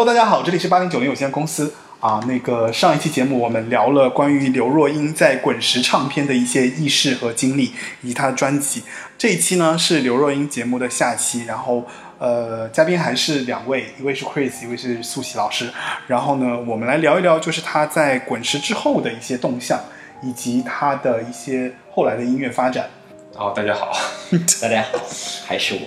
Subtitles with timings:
[0.00, 2.24] Hello，大家好，这里是八零九零有限公司啊。
[2.26, 8.82] 那个上一期节目我们聊了关于刘若英在滚石唱片的一些轶事和经历，以及她的专辑。
[9.18, 11.84] 这一期呢是刘若英节目的下期，然后
[12.18, 15.68] 呃，嘉宾还是两位，一位是 Chris，一位是素喜老师。
[16.06, 19.78] 然后呢，我们来聊一聊，就是她在滚石之后的一些动向，
[20.22, 22.88] 以及她的一些后来的音乐发展。
[23.34, 23.92] 好，大家好，
[24.62, 24.98] 大家好，
[25.46, 25.80] 还是我。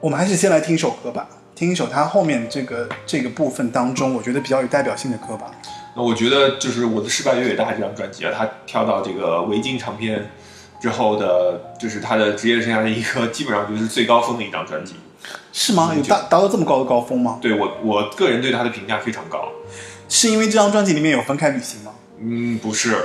[0.00, 1.28] 我们还是先来听一首歌吧。
[1.60, 5.50] 听一首他后面这个这个部分当中，我觉得比较有代表性的歌吧。
[5.94, 10.30] 那我觉得就是我的失败越伟大这张专辑啊，他跳到这个维京唱片
[10.80, 14.94] 之后的，就是他的职业生涯的一个基本上就是最高峰的一张专辑。
[15.52, 15.92] 是吗？
[15.94, 17.38] 有达达到这么高的高峰吗？
[17.42, 19.46] 对我我个人对他的评价非常高。
[20.08, 21.92] 是因为这张专辑里面有分开旅行吗？
[22.20, 22.96] 嗯，不是，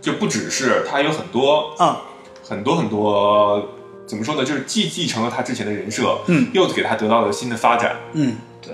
[0.00, 1.96] 就不只是，他有很多嗯，
[2.48, 3.70] 很多很多。
[4.08, 4.44] 怎么说呢？
[4.44, 8.72] 就是既继承了他之前的人设，嗯，又给他得到了新的发展，嗯，对，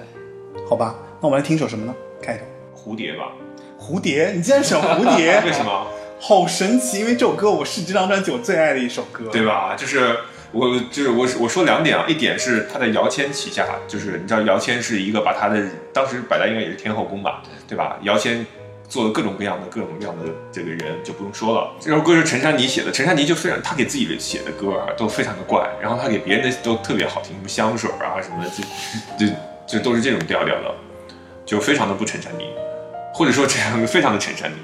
[0.70, 1.94] 好吧，那我们来听首什么呢？
[2.22, 3.32] 开头，蝴蝶吧。
[3.78, 5.42] 蝴蝶，你竟然选蝴蝶？
[5.44, 5.86] 为什么？
[6.20, 7.00] 好神奇！
[7.00, 9.74] 因为这首歌我是这张专辑我最爱的一首歌，对吧？
[9.76, 10.16] 就是
[10.52, 15.62] 我，就是我，我说两点啊，一点是他在姚谦旗下，就是你知道姚谦是一个把他的
[15.92, 17.98] 当时摆在应该也是天后宫吧，对吧？
[18.02, 18.46] 姚谦。
[18.88, 21.72] 做了各种各样的各种各样的这个人就不用说了。
[21.80, 28.50] 这首歌是陈珊妮写的，陈珊妮就非常，她给自己的写的歌啊都非常的怪，然后她给别人的都特别好听，什么香水啊什么的，
[29.18, 29.32] 就就
[29.66, 30.74] 就都是这种调调的，
[31.44, 32.44] 就非常的不陈珊妮，
[33.12, 34.56] 或者说这样非常的陈珊妮。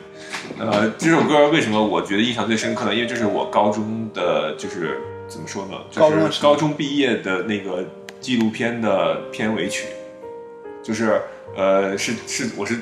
[0.59, 2.95] 呃，这首歌为什么我觉得印象最深刻呢？
[2.95, 7.85] 因为这是我高中的，就是怎么说呢，就是高中毕业的那个
[8.21, 9.87] 纪录片的片尾曲，
[10.83, 11.21] 就是
[11.57, 12.79] 呃是是我是。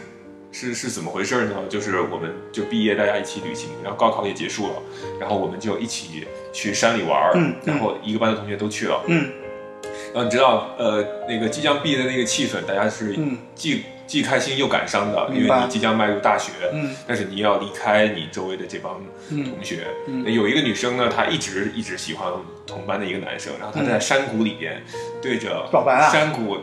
[0.58, 1.54] 是是怎么回事呢？
[1.68, 4.82] 就是我们就毕业，大家一起旅行，然后高考也结束了，
[5.20, 9.30] 然后我们就一起去山里玩嗯，然后一个班的同学都去了，嗯，
[10.12, 13.16] 然后你知道，呃，那个即将毕业的那个气氛，大家是
[13.54, 19.00] 既既开心又感伤的，因为你即将迈入大学，嗯，但是你要离开你周围的这帮
[19.30, 22.32] 同学，嗯有一个女生呢，她一直一直喜欢
[22.66, 24.82] 同班的一个男生，然后她在山谷里边
[25.22, 25.68] 对着
[26.10, 26.56] 山谷。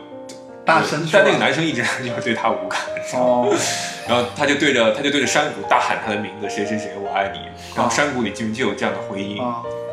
[0.66, 2.80] 大声，但那个男生一直 就是对他无感，
[3.14, 3.54] 哦，
[4.08, 7.38] 然后他就对着他就对着山谷大喊他的名字，谁谁谁，我爱你。
[7.76, 9.40] 然后山谷里就就有这样的回音，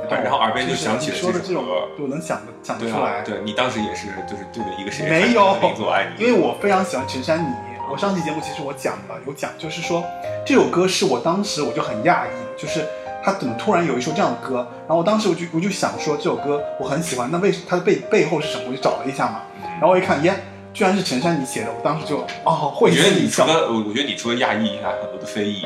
[0.10, 3.22] 然后耳边就响起了这首歌，就能想的想得出来。
[3.22, 7.48] 对你当时也是，就是对着一个谁没有名字我爱你，因为我非常喜欢陈珊妮。
[7.92, 10.04] 我上期节目其实我讲了，有讲，就是说
[10.46, 12.86] 这首歌是我当时我就很讶异，就是
[13.24, 18.64] 他怎么突然有一首这样的歌，然后我当时我就我就想说这首歌我很喜欢，那为它的背背后是什么？
[18.70, 19.42] 我就找了一下嘛，
[19.80, 20.34] 然后我一看，耶。
[20.74, 25.64] 居然是陈珊妮写的，我当时就哦，会觉得你除了我，我觉得你除了亚裔，还有很多的非裔。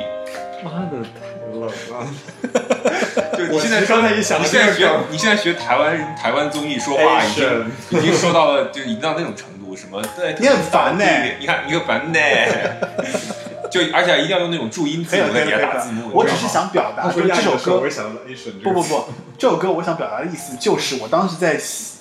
[0.61, 1.71] 妈的，太冷了！
[3.37, 10.01] 就你现在刚才一想，你现在学，你现在学台湾台湾综艺说话，已经已经说到了，就已经到那种程度，什么？
[10.17, 11.05] 对，你很烦呢。
[11.39, 12.19] 你看你很烦呢。
[13.69, 16.09] 就而且一定要用那种注音字母在底下打字幕。
[16.13, 17.81] 我只是想表达，说这首歌，
[18.63, 19.05] 不不不，
[19.37, 21.59] 这首歌我想表达的意思就是，我当时在。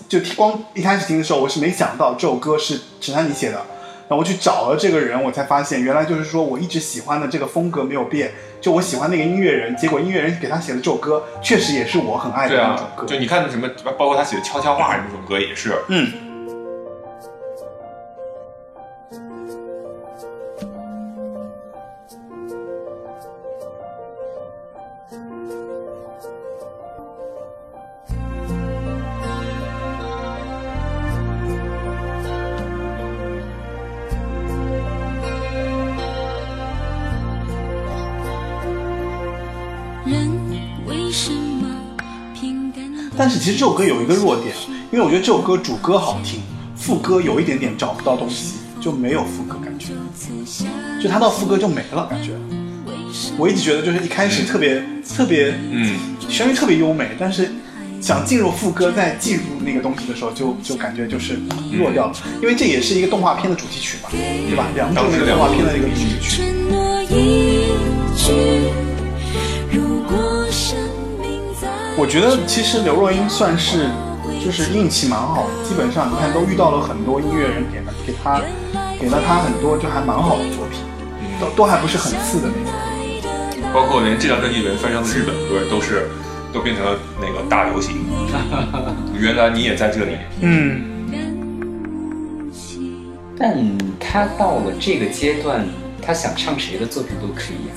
[0.09, 13.05] 就光一开始听的时候，我是没想到这首歌是陈珊妮写的，然后我去找了这个人，我才发现原来就是说我一直喜欢的这个风格没有变，就我喜欢那个音乐人，结果音乐人给他写的这首歌，确实也是我很爱的那种歌。
[13.05, 15.75] 就你看什么，包括他写的悄悄话那种歌也是。
[15.89, 16.13] 嗯。
[43.27, 44.55] 但是其实这首歌有一个弱点，
[44.93, 46.41] 因为我觉得这首歌主歌好听，
[46.77, 49.89] 副歌有一点点找不到东西，就没有副歌感觉，
[51.03, 52.31] 就它到副歌就没了感觉。
[53.37, 54.81] 我一直觉得就是一开始特别
[55.17, 55.99] 特别，嗯，
[56.29, 57.51] 旋律特别优美，但是
[58.01, 61.41] 想进入副歌再进入那个东西的时候，就就感觉就是
[61.77, 62.13] 弱掉了。
[62.41, 64.69] 因为这也是一个动画片的主题曲嘛，对吧？
[64.77, 66.43] 梁祝那个动画片的一个主题曲。
[71.99, 73.89] 我觉得其实刘若英算是
[74.45, 78.41] 就是运气蛮好的，基本上你看都遇到了很多音乐人给了给她
[79.01, 80.79] 给了她很多就还蛮好的作品，
[81.41, 82.73] 都都还不是很次的那种。
[83.73, 86.09] 包括连这张专辑里面翻唱的日本歌都是
[86.53, 87.97] 都变成了那个大流行。
[89.19, 90.17] 原来你也在这里。
[90.41, 90.83] 嗯。
[93.39, 93.57] 但
[93.99, 95.67] 他到了这个阶段，
[96.01, 97.73] 他想唱谁的作品都可以啊。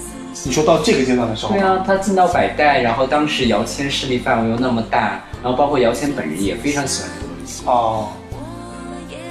[0.46, 8.10] 你说到这个阶段的时候，对啊，他进到百代，然后当时姚谦势力范围又那么大，然后包括姚谦本人也非常喜欢这个东西哦。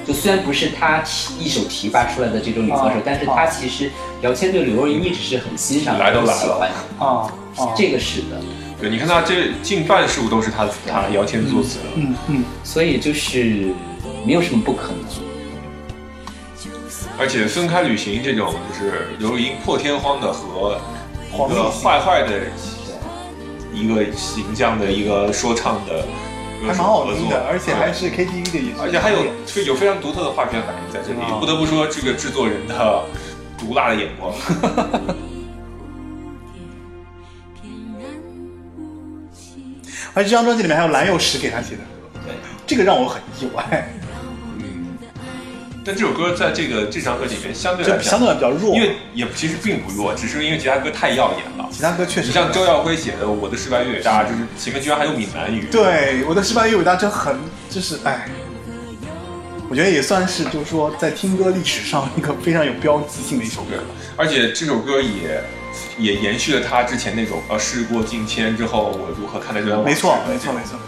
[0.06, 3.90] 就虽然不是他提一手提拔出来的这种女歌手，啊但是他其实
[4.22, 7.04] 姚谦对刘若英一直是很欣赏、来都来了很喜欢的。
[7.04, 8.40] 啊啊，这个是的，
[8.80, 11.84] 对，你看他这近半数都是他他姚谦作词的。
[11.96, 13.72] 嗯嗯，所以就是
[14.24, 15.27] 没有什么不可能。
[17.18, 20.80] 而且分开旅行这种就是刘若英破天荒的和
[21.32, 22.40] 一个坏坏的
[23.74, 26.02] 一个形象的一个说唱的
[26.60, 33.04] 歌还蛮手合作好听的，，而且还是 KTV 的演出，而且还有非有非常独特的画片反应在这里，啊不得不说这个制作人的
[33.58, 34.32] 毒辣的眼光。
[40.14, 41.82] 而且这张专辑里面还有蓝又时给他写的
[42.12, 42.34] 歌，对，
[42.66, 43.97] 这个让我很意外，嗯，
[45.88, 51.66] 但这首歌在这个这张歌里面相对来就相讲，对比较弱，因为也其实并不弱，只是因为其他歌太耀眼了。
[51.72, 55.66] 其他歌确实你像周耀辉写的《我的失败越伟大》，就是前面居然还有闽南语。
[55.70, 57.38] 对我的失败越伟大，真很
[57.70, 58.28] 就是哎，
[59.70, 63.82] 我觉得也算是就是说在听歌历史上一个非常有标志性的一首歌。，
[64.14, 65.42] 而且这首歌也
[65.96, 69.94] 也延续了他之前那种呃事过境迁之后，我如何看待这段往事。
[69.94, 70.78] 没错，没错，没错。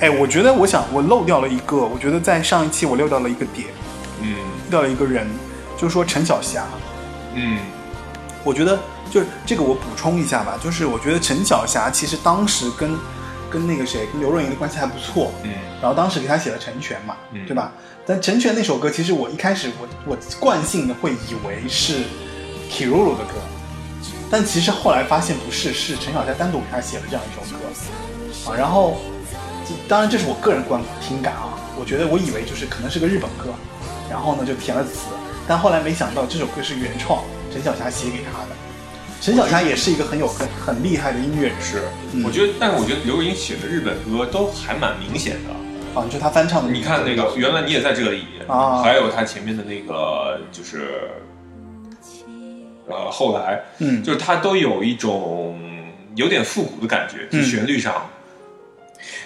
[0.00, 3.68] 哎，我觉得我想我漏掉了一个，我觉得在上一期我漏掉了一个点，
[4.22, 4.34] 嗯
[4.66, 5.26] 漏掉了一个人，
[5.76, 6.64] 就是说陈小霞。
[7.34, 7.58] 嗯
[8.44, 8.78] 我觉得
[9.10, 12.96] 就是这个我补充一下吧，就是我觉得陈小霞其实当时跟
[13.50, 15.50] 跟那个谁跟刘若英的关系还不错，嗯
[15.80, 17.72] 然后当时给她写了《成全》嘛，嗯对吧？
[18.06, 22.04] 但《成全》那首歌，其实我一开始我我惯性的会以为是
[22.70, 23.34] Kiruru 的歌，
[24.30, 28.56] 但其实后来发现不是，是陈小霞单独给她写了这样一首歌啊。
[28.56, 29.17] 然后，这
[29.88, 33.54] 当然这是我个人观听感啊，我觉得我以为就是可能是个日本歌，
[34.10, 35.08] 然后呢就填了词，
[35.46, 37.22] 但后来没想到这首歌是原创，
[37.52, 38.48] 陈小霞写给他的。
[39.20, 41.82] 陈小霞也是一个很有很很厉害的音乐人是，
[42.12, 45.98] 嗯我觉得，但是我觉得刘若英写的日本歌都还蛮明显的。
[45.98, 46.70] 啊，就她翻唱的。
[46.70, 51.10] 你看那个，原来你也在这里啊还有她前面的那个就是，
[52.86, 55.58] 呃，后来嗯，就是他都有一种
[56.14, 58.06] 有点复古的感觉，旋律上。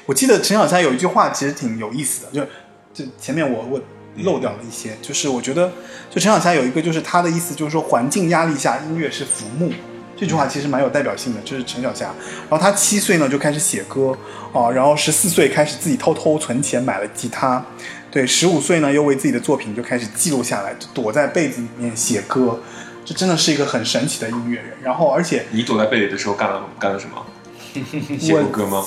[0.06, 3.80] 我记得陈小霞有一句话其实挺有意思的，就就前面我我
[4.18, 5.72] 漏掉了一些，就是我觉得
[6.10, 9.72] 就陈小霞有一个就是她的意思就是说环境压力下音乐是浮木，
[10.16, 12.14] 这句话其实蛮有代表性的，这是陈小霞。
[12.48, 14.16] 然后她七岁呢就开始写歌
[14.52, 17.64] 啊，然后十四岁开始自己偷偷存钱买了吉他，
[18.10, 22.60] 对，十五岁呢又为自己的作品就开始记录下来，就躲在被子里面写歌，
[23.06, 24.76] 这真的是一个很神奇的音乐人。
[24.82, 27.26] 然后而且你躲在被里的时候干了干了什么？
[28.20, 28.84] 写过歌吗？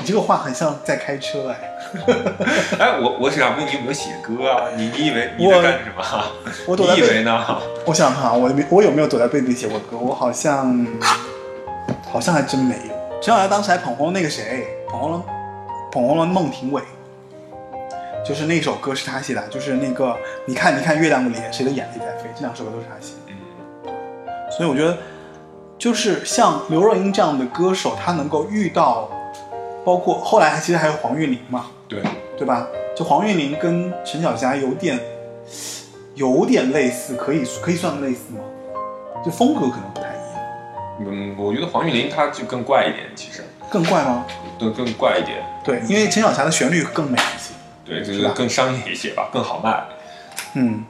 [0.00, 1.70] 你这个话很像在开车哎。
[2.78, 4.68] 哎， 我我想问你有没有写歌啊？
[4.76, 6.30] 你你以为你我在干什么啊？
[6.66, 7.60] 我躲在你以为呢？
[7.86, 9.96] 我想想看啊，我没我有没有躲在被子里写过歌？
[9.96, 10.86] 我好像
[12.10, 12.94] 好像还真没有。
[13.20, 15.22] 陈小霞当时还捧红了那个谁，捧红了
[15.90, 16.82] 捧红了孟庭苇，
[18.24, 20.16] 就是那首歌是他写的，就是那个
[20.46, 23.32] 你看你看月亮的脸，谁的眼泪在飞，这两首歌都是他写的。
[23.86, 23.92] 嗯，
[24.50, 24.96] 所以我觉得，
[25.78, 29.10] 就是像刘若英这样的歌手，她能够遇到，
[29.84, 32.02] 包括后来其实还有黄韵玲嘛，对，
[32.36, 32.68] 对吧？
[32.96, 34.98] 就黄韵玲跟陈小霞有点
[36.14, 38.40] 有点类似，可以可以算类似吗？
[39.24, 44.24] 就风格可能不太一样，嗯，我觉得黄韵玲她就更怪一点，其实更怪吗？
[44.58, 45.38] 更更怪一点。
[45.64, 47.54] 对，因为陈小霞的旋律更美一些。
[47.84, 49.82] 对，就是更商业一些吧，更好卖。
[50.54, 50.84] 嗯，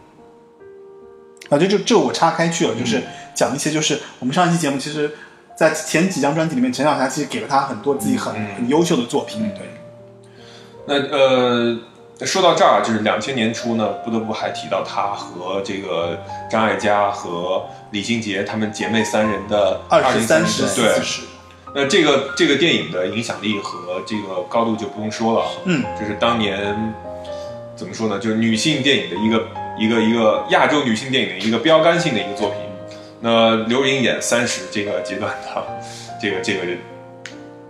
[1.49, 3.03] 啊，这就这我岔开去了，就是
[3.35, 5.15] 讲一些，就是我们上一期节目，其实，
[5.59, 8.47] 在前几张专辑里面，陈小霞其实给了他很多自己很、嗯。
[8.59, 9.51] 很优秀的作品，嗯。
[9.57, 9.67] 对，
[10.87, 11.77] 那呃，
[12.25, 16.17] 说到这儿，就是两千年初呢，不得不还提到她和这个
[16.49, 20.95] 张艾嘉和李心洁她们姐妹三人的二十三十对。
[20.95, 21.23] 四，十，
[21.75, 26.95] 那这个这个电影的影响力和这个高度就不用说了，嗯，就是当年
[27.75, 28.17] 怎么说呢？
[28.21, 32.61] 就是女性电影的一个一个一个亚洲女性电影的一个标杆性的一个作品。
[33.21, 35.65] 那刘莹演三十这个阶段的
[36.21, 36.61] 这个这个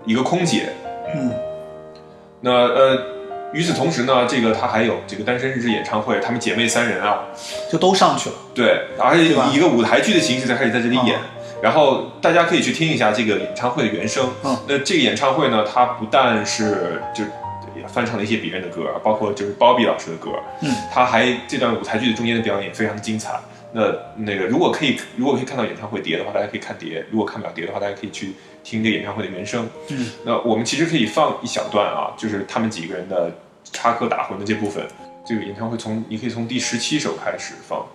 [0.04, 0.70] 一个空姐，
[1.14, 1.32] 嗯。
[2.40, 3.02] 那呃，
[3.52, 7.24] 与此同时呢，这个她还有这个单身日志演唱会，她们姐妹三人啊，
[7.70, 11.16] 就都上去了，对，而且以一个舞台剧的形式在开始在这里演。
[11.16, 11.22] 哦
[11.60, 14.30] 然后大家可以去听一下这个演唱会的原声。
[14.44, 14.56] 嗯。
[14.68, 17.24] 那这个演唱会呢，它不但是就
[17.76, 20.30] 也翻唱了一些别人的歌，包括就是包比老师的歌，
[20.62, 23.32] 嗯，他还这段舞台剧的中间的表演非常精彩。
[23.72, 28.32] 那那个如果可以，如果可以看到演唱会碟的话，大家可以看碟；如果看不了碟的话，大家可以去
[28.64, 29.68] 听这个演唱会的原声。
[29.88, 33.30] 嗯，那我们其实可以放一小段啊，就是他们几个人的
[33.64, 34.86] 插科打诨的这部分。
[35.26, 37.86] 这个演唱会从你可以从第十七首开始放，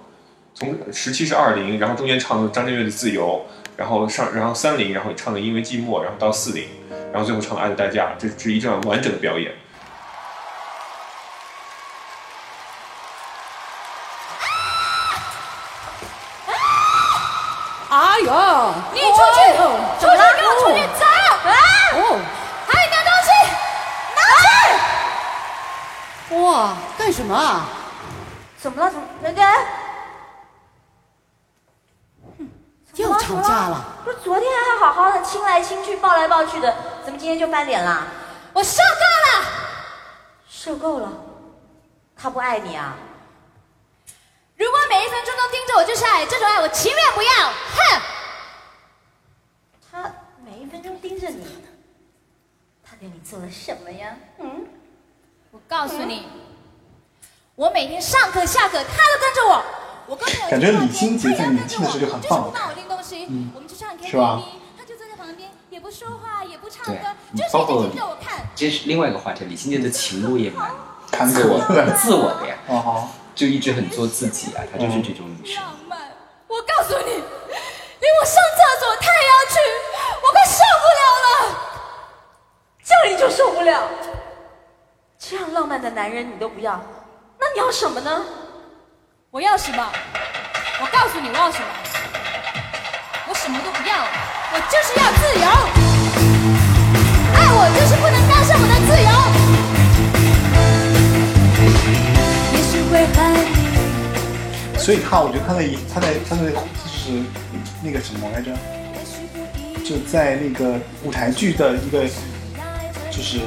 [0.54, 3.44] 从十七是二零，然后中间唱的张震岳的《自由》，
[3.76, 6.66] 然后上然后三零，然后唱的《因为寂寞》，然后到四零，
[7.12, 9.52] 然后最后唱的《爱的代价》，这是一段完整的表演。
[18.94, 19.38] 你出去，
[20.00, 21.04] 出去给我出去走！
[21.06, 21.52] 啊！
[21.94, 21.98] 哦，
[22.68, 23.30] 还有拿东西，
[24.16, 24.46] 拿去！
[26.38, 26.46] 哇，
[26.98, 27.66] 干什么啊？
[28.58, 28.92] 怎么了？
[28.92, 29.08] 怎么？
[29.22, 29.56] 人家
[32.96, 33.84] 又吵架了？
[34.04, 38.04] 不是昨天还好好的亲来亲去、抱来抱去的，怎么今天就翻脸啦？
[38.54, 39.46] 我受够了，
[40.48, 41.12] 受够了，
[42.16, 42.94] 他不爱你啊？
[44.56, 47.32] 如果每一分钟都盯着我就是爱，这种爱我情愿不要。
[47.48, 48.02] 哼！
[49.92, 50.12] 他
[50.46, 51.46] 每一分钟盯着你，
[52.84, 54.18] 他对你做了什么呀？
[54.40, 54.66] 嗯？
[55.52, 56.28] 我告诉你，
[57.56, 59.64] 我每天上课下课，他都跟着我。
[60.06, 63.24] 我跟朋友感觉李心洁在年轻的时候就很棒就是不帮我拎东西，
[63.56, 64.44] 我们去唱 KTV，
[64.78, 67.00] 他就坐在旁边，也不说话，也不唱歌，
[67.34, 67.52] 就是
[67.88, 68.46] 盯着我看。
[68.54, 70.72] 这是另外一个话题，李心洁的情路也蛮
[71.10, 75.64] 坎自我坷的蛮自我的呀，哦，就一直很做自己啊，她就是这种女生。
[75.64, 76.12] 浪漫，
[76.48, 77.24] 我告诉你，
[78.04, 79.56] 连我上厕所他也要去，
[80.22, 81.28] 我快受不了了。
[82.84, 83.88] 这样你就受不了？
[85.18, 86.78] 这样浪漫的男人你都不要，
[87.40, 88.22] 那你要什么呢？
[89.32, 89.90] 我要什么？
[90.82, 91.66] 我告诉你我要什么？
[93.30, 93.96] 我什么都不要，
[94.52, 95.48] 我就是要自由。
[97.36, 99.10] 爱我就是不能干涉我的自由。
[102.52, 103.18] 也许会恨
[103.48, 104.78] 你。
[104.78, 107.24] 所以他我觉得他在他在他在就是
[107.84, 108.52] 那个什么来着，
[109.84, 112.06] 就在那个舞台剧的一个
[113.12, 113.40] 就是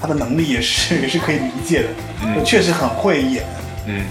[0.00, 1.88] 他的能力也是 也是可以理解的，
[2.24, 3.44] 嗯确实很会演。
[3.86, 4.06] 嗯。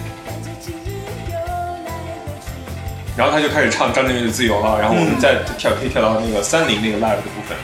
[3.17, 7.55] 然后他就开始唱张震岳的《自由》了，然后我们再跳可以跳到那个三零那个 live 的部分。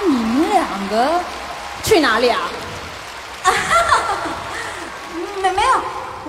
[0.08, 1.20] 你们两个
[1.84, 2.48] 去哪里啊？
[5.42, 5.82] 没没有，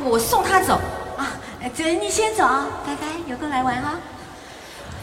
[0.03, 0.79] 我送他走
[1.17, 1.27] 啊。
[1.74, 3.93] 姐，你先走啊，拜拜，有空来玩哈。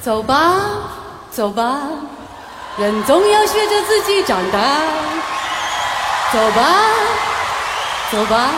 [0.02, 0.60] 走吧，
[1.30, 1.82] 走吧，
[2.78, 4.58] 人总要学着自己长大。
[6.32, 6.62] 走吧，
[8.12, 8.50] 走吧，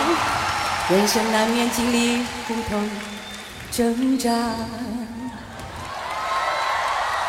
[0.90, 2.90] 人生难免经历苦痛
[3.70, 4.30] 挣扎。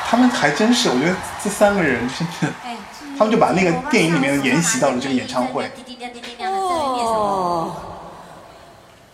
[0.09, 2.75] 他们还真是，我觉得这三个人真的，哎，
[3.17, 5.71] 他们就把那个电影里面的沿袭到了这个演唱会。
[5.75, 7.17] 滴滴亮滴滴亮的在那念什么？
[7.17, 7.75] 哦，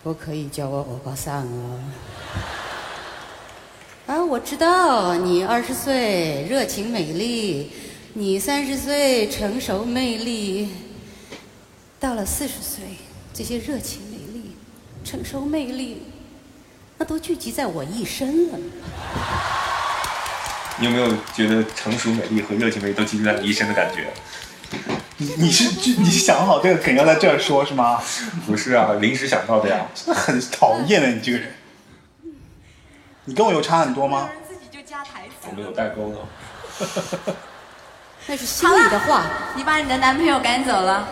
[0.02, 1.76] 不可以叫我欧巴桑啊！
[4.06, 7.70] 啊，我知道你二十岁热情美丽，
[8.14, 10.70] 你三十岁成熟魅力，
[12.00, 12.82] 到了四十岁，
[13.34, 14.56] 这些热情美丽、
[15.04, 16.04] 成熟魅力，
[16.96, 18.58] 那都聚集在我一身了。
[20.78, 24.10] 你有没有觉得成熟美丽和热情美丽都集中在你一身的感觉？
[25.20, 28.00] 你你是你是想好这个梗要在这儿说是吗？
[28.46, 29.86] 不是啊，临时想到的呀。
[29.94, 31.52] 真的很讨厌的你这个人。
[33.26, 34.30] 你跟我有差很多吗？
[34.48, 36.16] 自己就加台词我们有代沟呢。
[38.26, 39.26] 那是心里的话。
[39.56, 41.06] 你把你的男朋友赶走了，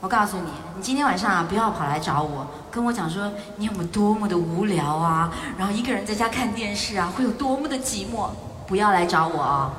[0.00, 8.28] 我告诉你，你今天晚上啊不要跑来找我，跟我讲说你有没有多么的无聊啊，然后一个人在家看电视啊会有多么的寂寞，
[8.66, 9.72] 不要来找我啊。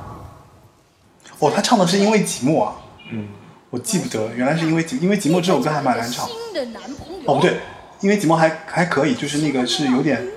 [1.37, 2.73] 哦，他唱的是因为寂寞啊，
[3.11, 3.27] 嗯，
[3.69, 6.25] 我记不得，原来是因为因为寂寞这首歌还蛮难唱。
[6.25, 7.59] 新的男朋友哦，不对，
[8.01, 10.27] 因为寂寞还还可以，就是那个是有点，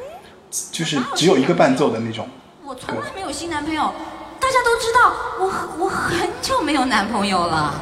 [0.72, 2.28] 就是只有一个伴奏的那种。
[2.64, 3.92] 我从来没有新男朋友，
[4.38, 7.74] 大家都知道我我很久没有男朋友了。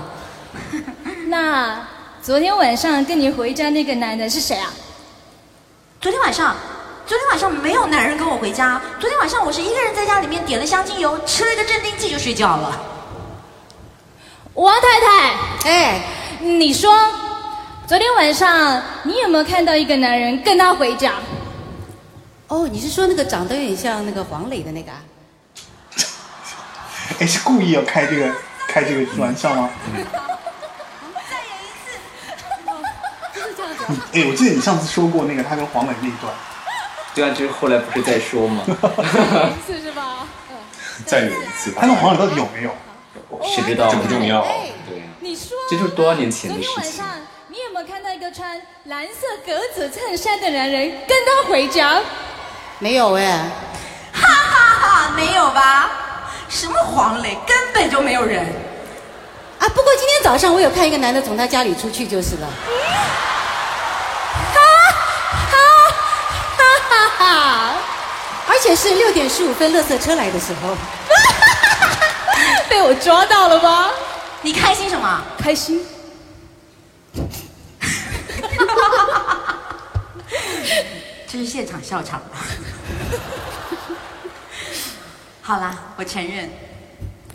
[1.28, 1.84] 那
[2.22, 4.72] 昨天晚上跟你回家那个男的是谁啊？
[6.00, 6.54] 昨天晚上，
[7.04, 8.80] 昨天晚上没有男人跟我回家。
[9.00, 12.80] 昨天晚上我是一个人在家里面点了香精油，吃了一个镇定剂就睡觉了。
[14.56, 16.00] 王太太，哎，
[16.40, 16.90] 你说
[17.86, 21.12] 昨天晚上你有没有看到一个男人跟他回家？
[22.48, 24.98] 哦，你是说那个长得有点像那个黄磊的那个啊？
[27.20, 28.32] 哎，是故意要开这个
[28.66, 29.68] 开这个玩笑吗？
[33.34, 34.00] 就是这样子。
[34.18, 36.32] 哎，我记得你上次说过那个他跟黄磊那一段。
[37.14, 38.62] 对啊，就是后来不是在说吗？
[38.66, 40.26] 一次是吧？
[41.04, 41.86] 再演一次吧他。
[41.86, 42.70] 跟黄磊到底有没有？
[43.42, 43.88] 谁知道？
[43.90, 44.42] 这不重要。
[44.88, 46.82] 对，你说这就是多少年前昨的事情。
[46.82, 47.06] 天晚上
[47.48, 52.00] 你有没有看到一个穿蓝色格子衬衫的男人跟他回家？
[52.78, 53.50] 没有哎，
[54.12, 55.90] 哈哈哈，没有吧？
[56.48, 58.44] 什么黄磊，根本就没有人。
[59.58, 62.46] 啊，不过今天早上我有看一个男的从他家里出去就是了。
[66.56, 67.74] 哈哈哈！
[68.48, 70.76] 而且是六点十五分，垃圾车来的时候。
[72.76, 73.88] 被我抓到了吧？
[74.42, 75.22] 你开心什么？
[75.38, 75.80] 开心。
[81.26, 82.36] 这是现场笑场吧？
[85.40, 86.50] 好啦，我承认，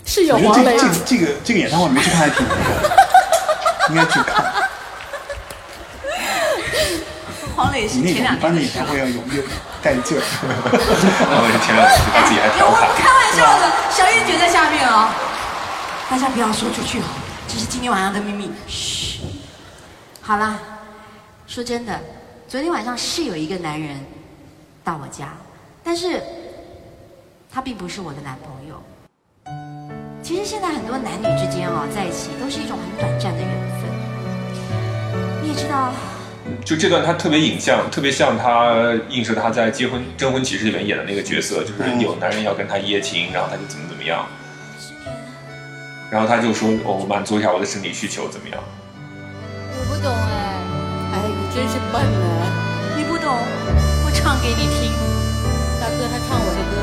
[0.06, 2.64] 是有我觉得黄磊这这个这个这个演唱会没去看还挺难的，
[3.90, 4.54] 应该去看。
[7.56, 8.94] 黄磊是前两一般的演天的事了。
[8.94, 9.44] 唱会要有有
[9.82, 10.22] 带劲儿。
[10.40, 15.10] 然 后前两次他自己还调侃，我开玩笑的，小燕姐在下面哦，
[16.12, 17.06] 大家不要说出去哦，
[17.48, 18.51] 这是今天晚上的秘密。
[18.68, 19.22] 嘘，
[20.20, 20.60] 好啦，
[21.48, 21.98] 说真的，
[22.50, 23.98] 昨天晚上是有一个男人
[24.84, 25.30] 到我家，
[25.82, 26.22] 但是
[27.50, 28.84] 他并不是我的男朋友。
[30.22, 33.50] 其实现在很多男女之间哦，在一起都是一种很短暂的缘
[33.80, 33.89] 分。
[35.41, 35.94] 你也知道，
[36.65, 44.27] 就这段他特别影像，特别像他映射他在结婚征婚启事里面演的那个角色，就是有男人要跟他一夜情，然后他就怎么怎么样，
[46.12, 48.62] 然后他就说哦，我满足一下我的生理需求，怎么样？
[48.62, 50.60] 我不懂哎。
[51.13, 52.51] 哎，你真是笨啊！
[52.98, 54.91] 你不懂，我唱给你听。
[55.80, 56.75] 大哥他唱我的歌，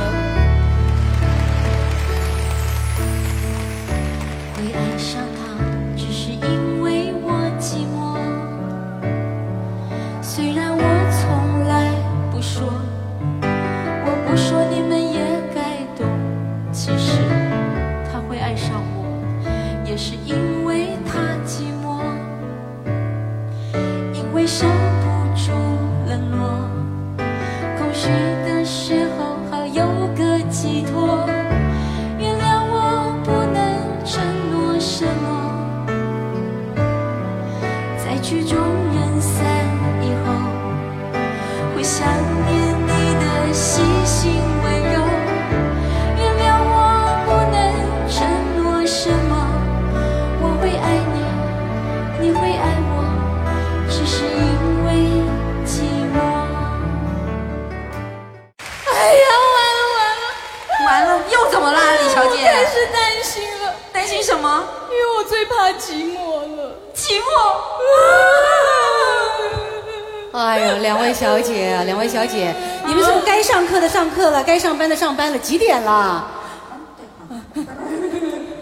[75.09, 75.39] 上班了？
[75.39, 76.27] 几点啦？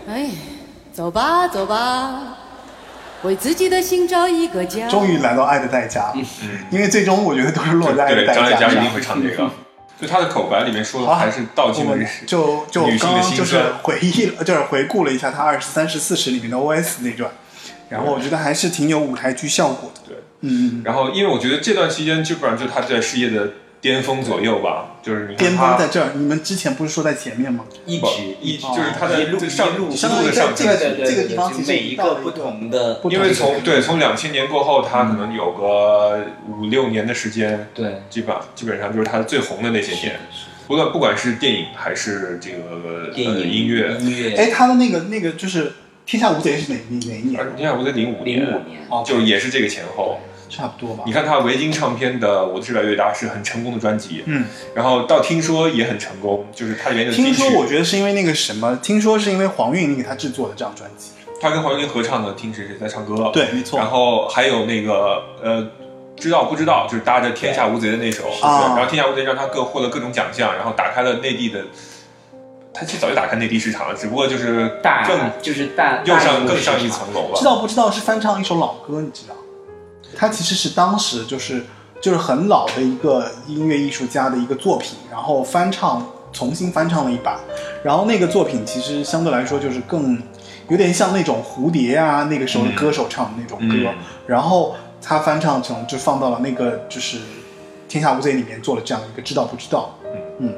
[0.09, 0.31] 哎，
[0.93, 2.37] 走吧，走吧，
[3.25, 4.87] 为自己的心找一个家。
[4.87, 6.13] 终于来到《爱的代价》，
[6.71, 8.61] 因为最终我觉得都是落在《爱的对，代价》上。
[8.61, 9.51] 张艾嘉一定会唱这个。
[10.01, 13.61] 就他的口白里面说的还是道尽了就就女性的心刚刚就是。
[13.83, 17.29] 回忆了，就是回顾了一下他二十三十四十里面的 OS 那段，
[17.89, 20.03] 然后我觉得还是挺有舞台剧效果的。
[20.07, 27.65] 对，嗯，然后因为我觉得这段期间基本上就是他在事业的巅峰左右吧，就是你巅峰在这儿，你们之前不是说在前面吗？
[27.85, 28.07] 一直
[28.41, 38.03] 一直就是他的一路上路一相当于路的上这个这个地方其实每一个不同的因为从对从两千年过后，他可能有个五六年的时间，对。
[38.11, 40.19] 基本基本上就是他最红的那些年，
[40.67, 44.35] 不论不管是电影还是这个呃电影音乐，音乐。
[44.35, 45.67] 哎，他的那个那个就是
[46.07, 47.41] 《天下无贼》是哪哪哪一年？
[47.41, 47.53] 而？
[47.57, 48.81] 你看我在零五零五年。
[48.89, 50.19] 哦，就也是这个前后。
[50.49, 51.13] 差不多吧你。
[51.13, 61.11] 看他维京唱片的《我的事越来越大》是很成功的专辑，嗯，然后到听说也很成功，就是他里面的听，说我觉得是因为那个什么，听说是因为黄韵玲给他制作的这张专辑。
[61.41, 63.79] 他跟黄韵玲合唱的《听谁谁在唱歌》，对，没错。
[63.79, 65.67] 然后还有那个呃，
[66.17, 71.63] 知道不知道，就是搭着《天下无贼》的那首，啊然后《天下无贼》让他各获得各种奖项，然后打开了内地的，
[72.73, 77.37] 他其实早就打开内地市场了，只不过就是大更就是大又上更上一层楼了。
[77.37, 79.35] 知道不知道是翻唱一首老歌，你知道？
[80.17, 81.65] 他其实是当时就是
[82.01, 87.39] 就是很老的一个音乐艺术家的一个作品，然后翻唱重新翻唱了一版，
[87.85, 90.21] 然后那个作品其实相对来说就是更
[90.69, 93.95] 有点像那种蝴蝶啊那个时候的歌手唱的那种歌，嗯。
[94.27, 97.19] 然后他翻唱成就放到了那个就是
[97.89, 99.97] 《天下无贼》里面做了这样一个知道不知道，
[100.41, 100.53] 嗯，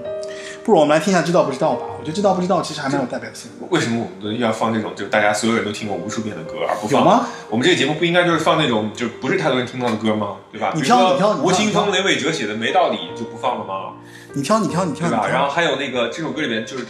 [0.69, 1.87] 不如我们来听一下知道不知道吧？
[1.99, 3.67] 我觉得知道不知道其实还蛮有代表性的。
[3.71, 7.01] 为什么我们要放这种就是大家所有人都听过无数遍的歌，而不放？
[7.01, 7.27] 有吗？
[7.49, 10.37] 我们这个节目不应该就是放那种就不是太多人听到的歌吗？
[10.53, 10.73] 对吧？
[10.75, 13.95] 你挑你挑你挑吴青峰、雷伟哲写的《没道理》就不放了吗？
[14.35, 15.27] 你挑，你挑，你挑，对吧？
[15.27, 16.85] 然后还有那个这首歌里面就是，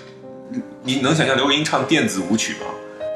[0.83, 2.67] 你能想象刘若英唱电子舞曲吗？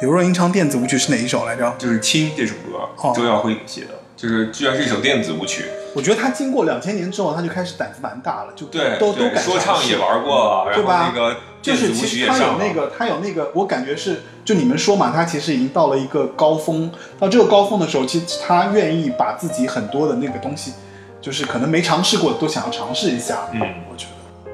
[0.00, 1.74] 刘若英唱电子舞曲是哪一首来着？
[1.76, 5.64] 就是《亲》这首歌哦，周耀辉写的，就是居然是一首电子舞曲。
[5.94, 12.56] 我觉得他经过两千年之后，他就开始胆子蛮大了，就对，都都敢说唱也玩过，然后对吧那个就是其实他有。
[12.58, 16.90] 那个，他有那个，我感觉是，就你们说嘛，他其实已经到了一个高峰。
[17.18, 20.72] 到这个高峰的时候，其实他愿意把自己很多的那个东西，
[21.20, 23.48] 就是可能没尝试过，都想要尝试一下。
[23.52, 24.50] 嗯，我觉得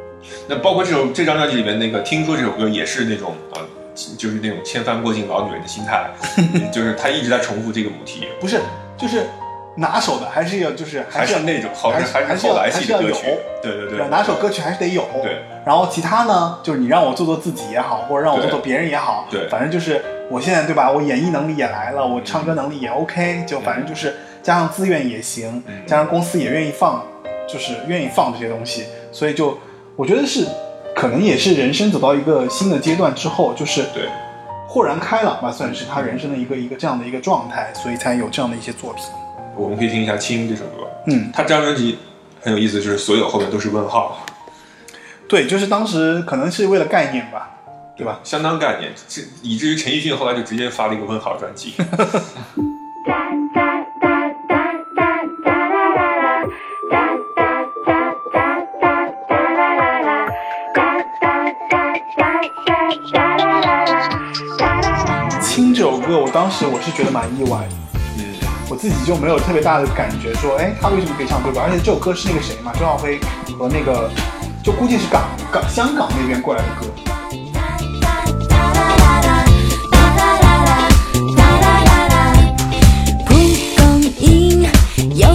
[0.48, 3.62] 那包括这首这张专辑里面那个《听说》这首歌也是那种啊、
[4.18, 6.10] 就是那种千帆过尽老女人的心态，
[6.72, 8.26] 就是他一直在重复这个母 题。
[8.40, 8.60] 不是，
[8.96, 9.26] 就是
[9.78, 13.14] 拿手的，还是要就是还是要那种还是还是还是要有
[13.62, 15.02] 对对对，拿手歌曲还是得有。
[15.22, 15.38] 对。
[15.64, 20.90] 然后其他呢，就是你让我做做自己也好，或者让我做做别人也好，对反正就是我现在对吧？
[20.90, 27.04] 我演绎能力也来了，我唱歌能力也 OK，就反正就是加上资源也行，嗯加上公司也愿意放，
[27.46, 29.58] 就是愿意放这些东西，所以就
[29.94, 30.46] 我觉得是
[30.96, 34.04] 可能也是人生走到一个新的阶段之后，就是对
[34.66, 39.04] 豁然开朗吧，算是他人生的一个一个这样的一个状态，所以才有这样的一些作品。
[39.58, 40.88] 我们可以听一下《青》这首歌。
[41.06, 41.98] 嗯，他这张专辑
[42.40, 44.24] 很有意思，就是所有后面都是问号，
[45.28, 47.50] 对，就是当时可能是为了概念吧，
[47.96, 48.20] 对吧？
[48.22, 51.72] 相当概念，这以至于陈奕迅后来就直接发了一个问号专辑。
[65.40, 67.87] 《青》这首歌，我当时我是觉得蛮意外的，嗯，
[68.70, 71.62] 我自己就没有特别大的感觉，说，哎，他为什么可以唱对吧？
[71.64, 73.18] 而且这首歌是那个谁嘛，周耀辉
[73.58, 74.10] 和那个，
[74.62, 76.86] 就估计是港港香港那边过来的歌。
[83.24, 83.34] 蒲
[83.78, 84.62] 公英
[85.16, 85.28] 有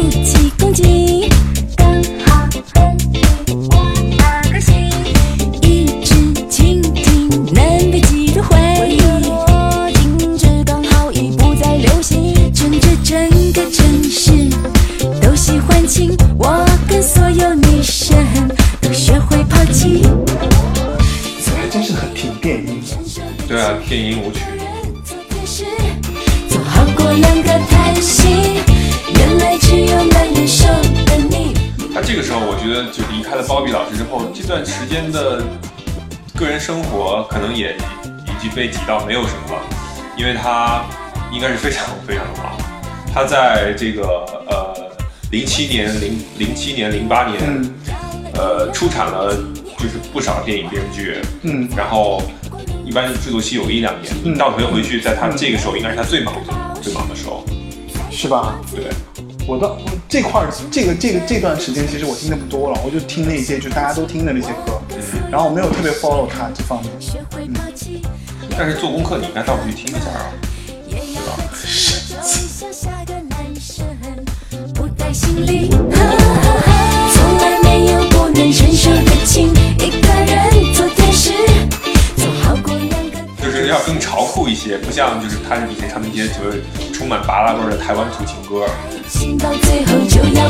[36.63, 39.62] 生活可能也已经被挤到没有什么了，
[40.17, 40.86] 因为他
[41.30, 42.54] 应该是非常非常的忙。
[43.13, 44.73] 他在这个呃
[45.30, 47.73] 零七年、零零七年、零八年，嗯
[48.34, 49.36] 呃出产了
[49.78, 52.21] 就是不少电影电视剧，嗯，然后
[52.86, 54.13] 一般制作期有一两年。
[54.23, 57.43] 嗯倒回回去，在他这个时候应该是他最忙的最忙的时候。
[58.10, 58.58] 是吧？
[58.73, 58.86] 对，
[59.45, 64.80] 我到这块儿，这个这个这段时间，其实我听的不多了，我就听那些就大家都听的那些歌，
[65.33, 66.91] 然后我没有特别 follow 他这方面。
[66.99, 68.03] 学会抛弃，
[68.55, 70.29] 但是做功课你应该倒回去听一下啊。
[70.85, 71.21] 也要
[72.21, 73.83] 像下个男生
[74.75, 75.71] 不带行李。
[75.71, 81.31] 从来没有不能承受的情，一个人做天使，
[82.15, 83.17] 做好过两个。
[83.43, 88.67] 就是要更潮酷一些，不像就是他以前唱那些就是充满拔拉味儿的台湾土情歌。
[89.09, 90.47] 心到最后就要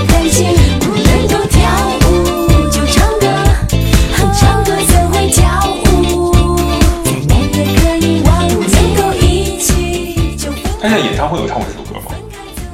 [0.82, 1.62] 不能够跳
[2.02, 3.28] 舞就唱歌，
[4.34, 4.73] 唱歌
[10.84, 12.14] 他现在演唱会有唱过这首歌吗？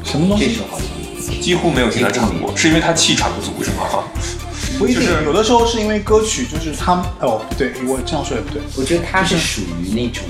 [0.04, 0.48] 什么东西？
[0.48, 4.04] 这首好像几乎没有听他唱过，是因为他气喘不足是吗？
[4.80, 10.24] 不一定就是，有的时候是因为歌曲就是他哦，不对，我这样说也不对，我觉得他是属于那种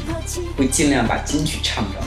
[0.58, 2.00] 会尽量把金曲唱着，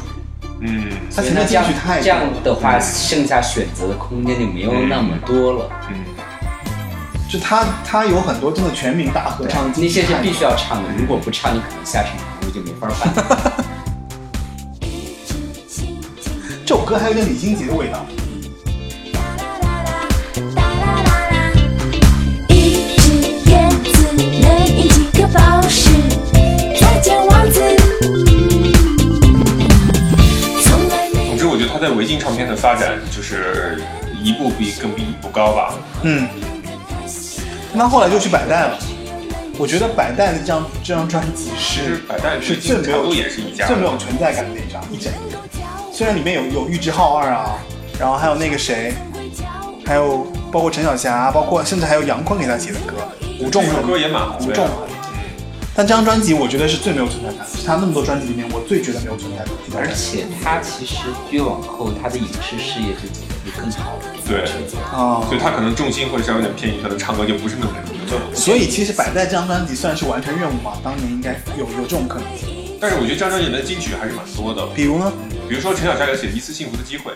[0.60, 5.70] 嗯他前面这样金曲太多这样的话，剩下选择的空间就没有那么多了。
[5.88, 6.04] 嗯，
[7.30, 13.54] 就他他有很多真的全民大合唱，那些是必须要唱的，如果不唱，你可能下场服务就没法办。
[16.72, 18.06] 这首歌还有点李心洁的味道。
[22.48, 23.12] 一只
[23.44, 25.90] 叶子能引几颗宝石，
[26.80, 27.60] 再见王子。
[30.64, 33.78] 从来没总之我觉得他在维京唱片的发展就是
[34.24, 35.74] 一步比更比一步高吧。
[36.04, 36.26] 嗯，
[37.74, 38.78] 那后来就去百代了。
[39.58, 45.38] 我觉得百代的这张这张专辑是百代是最最没有也是一家最没有存在感的一张一整个。
[46.02, 47.56] 虽然里面有有玉置浩二啊，
[47.96, 48.92] 然后还有那个谁，
[49.86, 52.96] 还有包括陈小霞，包括甚至还有杨坤给他写的歌，
[53.38, 54.68] 吴仲恒这首歌也蛮红的呀吴仲。
[55.76, 59.94] 但这张专辑我觉得是最没有存在感的，是他那么多专辑里面我最觉得没有存在感的而。
[59.94, 60.96] 且他其实
[61.30, 64.02] 越往后，他的影视事业就走得更好了。
[64.26, 64.42] 对，
[64.90, 67.72] 啊、所以他可能重心会稍微有点偏移，可能唱歌就不是那么
[68.10, 68.18] 就。
[68.34, 72.48] 所以其实摆在这张专辑算是完成任务嘛，当年应该有有这种可能性。
[72.82, 75.12] 但是我觉得张张演的金曲还是蛮多的，比如呢？
[75.48, 77.12] 比如说陈小霞给他写《一次幸福的机会》，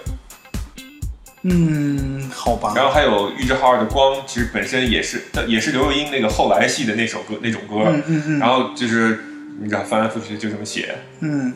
[1.42, 2.72] 嗯，好吧。
[2.76, 8.38] 然后还有玉置浩二的《光》，其实本身也是也是刘若英那个后来系的那首歌那种歌，嗯嗯嗯。
[8.38, 9.24] 然后就是
[9.61, 11.52] 你知道翻来覆去就这么写，嗯，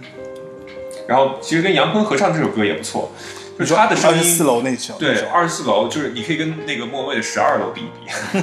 [1.07, 3.13] 然后其实跟杨坤合唱这首歌也不错，
[3.61, 8.43] 就是他的声音二十四楼那首，对，二十四楼就是你可以跟那个莫文蔚的十二楼比一比，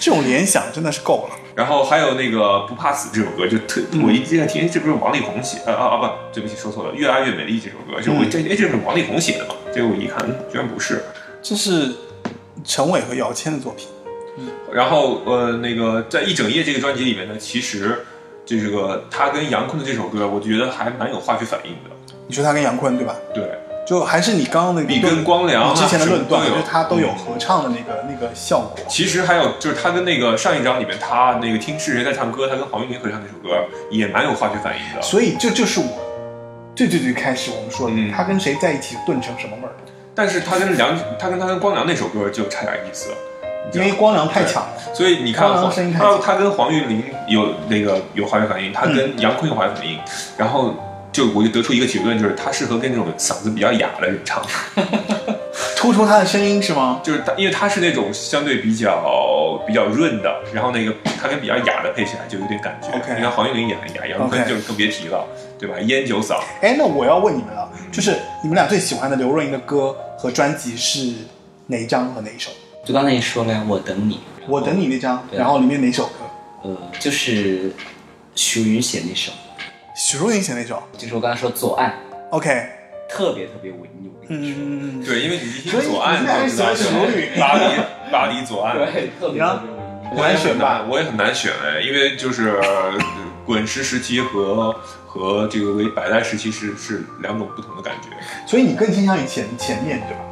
[0.00, 1.36] 这种联想真的是够了。
[1.54, 5.58] 然后还有那个不怕死这首歌，就特我一进来听，哎，这不是王力宏写？
[5.66, 9.54] 呃啊啊不，对不起说错了，越爱越美丽这首歌，就我这哎这是王力宏写的嘛？
[9.72, 11.02] 结果我一看，嗯，居然不是。
[11.42, 11.92] 这是
[12.64, 13.86] 陈伟和姚谦的作品。
[14.36, 18.04] 嗯然后呃，那个在一整夜这个专辑里面呢，其实
[18.44, 21.90] 这个他跟杨坤的这首歌，我觉得还蛮有化学反应的。
[22.26, 23.14] 你说他跟杨坤对吧？
[23.32, 23.44] 对，
[23.84, 28.84] 就还是你刚刚那个比跟光良啊之前的论断，就是他都有合唱的那个那个效果。
[28.88, 35.02] 其实还有就是他跟那个上一张里面，他那个听是谁在唱歌，他跟黄韵玲合唱那首歌也蛮有化学反应的。
[35.02, 35.86] 所以这就是我
[36.74, 39.72] 最最最开始我们说的，嗯他跟谁在一起炖成什么味儿？
[40.14, 43.10] 但是他跟梁，他跟他跟光良那首歌就差点意思
[43.72, 44.94] 因为光良太强了。
[44.94, 45.48] 所以你看
[45.98, 49.98] 他他跟黄韵玲有那个有化学反应，他跟杨坤有化学反应，
[50.36, 50.74] 然后
[51.14, 54.44] 就我就得出一个结论，就是他适合跟这种嗓子比较哑的人唱，
[55.78, 57.00] 突出他的声音是吗？
[57.04, 62.88] 就是他因为他是那种相对比较比较润的，然后那个他跟比较哑的配起来就有点感觉。
[62.88, 65.24] OK 你看黄韵玲也很哑，杨坤就更别提了，
[65.56, 65.76] 对吧？
[65.82, 66.40] 烟酒嗓。
[66.60, 71.12] 哎，那我要问你们了，就是你们俩最喜欢的刘若英的歌和专辑是
[71.68, 72.50] 哪一张和哪一首？
[72.84, 74.18] 就刚才也说了呀，我等你。
[74.48, 76.12] 我等你那张，然后里面哪首歌？
[76.64, 77.72] 呃，就是
[78.34, 79.30] 许茹芸写那首，
[79.94, 80.82] 许茹芸写那首。
[80.98, 81.94] 就是我刚才说左岸
[82.30, 82.48] ，OK，
[83.08, 84.56] 特别特别文艺，我跟你说。
[84.60, 88.76] 嗯，对，因为你一听左岸就知道喜欢许茹芸巴黎巴黎左岸。
[88.76, 90.08] 对，特别特别文艺。
[90.10, 90.84] 很难选吧？
[90.88, 92.92] 我也很难选哎，因为就是呃
[93.46, 94.74] 滚石时期和
[95.06, 98.08] 和这个为百代时期是是两种不同的感觉。
[98.46, 100.24] 所以你更倾向于前前面对吧？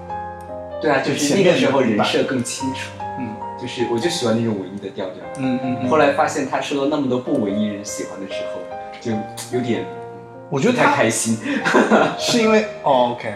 [0.82, 5.24] 对啊，就是前那个时候人设更清楚，嗯就是我就喜欢那种文艺的调调。
[5.38, 5.88] 嗯嗯嗯。
[5.88, 8.60] 后来发现他受到那么多不文艺人喜欢的时候，
[9.02, 9.10] 就
[9.52, 9.84] 有点
[10.48, 11.38] 我觉得太开心。
[12.18, 13.34] 是因为哦 OK，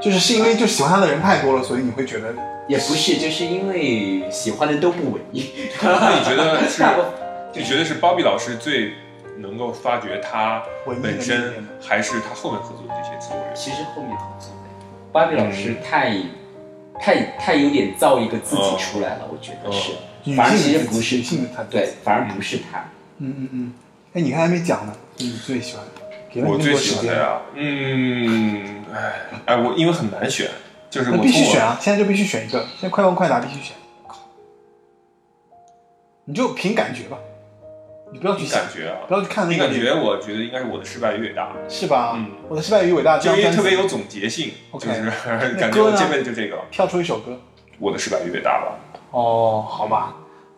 [0.00, 2.34] 就是是因为就喜欢他的人太多了，所以你会觉得
[2.66, 5.52] 也不是，就是因为喜欢的都不文艺。
[5.82, 6.82] 那你觉得是？
[7.54, 8.92] 你觉得是包比老师最
[9.38, 13.54] 能够发掘他本身，还是他后面合作的这些制作人？
[13.54, 14.68] 其实后面合作的，
[15.10, 16.14] 芭比老师太、
[17.00, 19.92] 太太有点造一个自己出来了，我觉得是。
[20.24, 21.22] 女反而其实不是
[21.56, 22.84] 他对，反而不是他。
[23.18, 23.72] 嗯嗯嗯。
[24.16, 26.16] 哎，你看还没讲呢，你最喜欢的？
[26.32, 29.12] 给了我最喜欢的呀，嗯，哎
[29.44, 30.48] 哎，我因为很难选，
[30.88, 31.76] 就是我那必须选啊！
[31.78, 33.76] 现在就必须选一个，现在快问快答必须选。
[36.24, 37.18] 你就凭感觉吧，
[38.10, 42.14] 你不要去想感觉啊，不要去看那个凭感觉，我觉得应该是我的失败越大，是吧？
[42.16, 45.10] 嗯我的失败越伟大，因为特别有总结性，OK 就是
[45.60, 47.38] 感觉歌呢我这辈子就这个，跳出一首歌。
[47.78, 48.78] 我的失败越大吧。
[49.10, 50.16] 哦，好吧，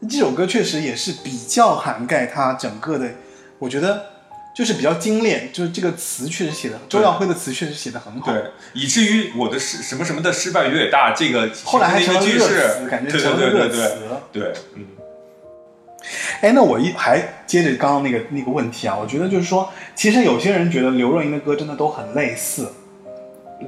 [0.08, 3.10] 这首歌确实也是比较涵盖它整个的，
[3.58, 4.06] 我觉得
[4.54, 8.32] 就是比较精炼，就是这个词确实写的，周耀辉的词确实写的很好。
[8.32, 13.98] 对，以至于我的失什么什么的失败越大，这个后来还成了热词，，感觉对成了热对对对对词。
[14.32, 14.86] 对，嗯，
[16.40, 22.72] 哎，那我一还接着刚刚那个那个问题啊，我觉得就是说，其实有些人觉得刘若英的歌真的都很类似，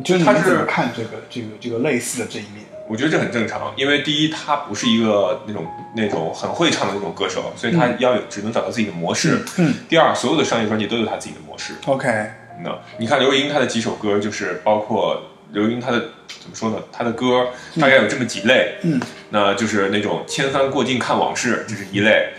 [0.04, 2.64] 就是你们怎么看这个这个这个类似的这一面？
[2.90, 9.44] 我觉得这很正常，因为第一，他不是一个那种那种很会唱的那种歌手，所以他要有只能找到自己的模式。
[9.58, 11.74] 嗯第二，所有的商业专辑都有他自己的模式。
[11.86, 12.08] ，OK，
[12.64, 15.22] 那你看刘若英她的几首歌，就是包括
[15.52, 16.78] 刘若英她的怎么说呢？
[16.90, 17.46] 她的歌
[17.80, 22.30] 大概有这么几类，嗯，那就是那种千帆过尽看往事，这是一类，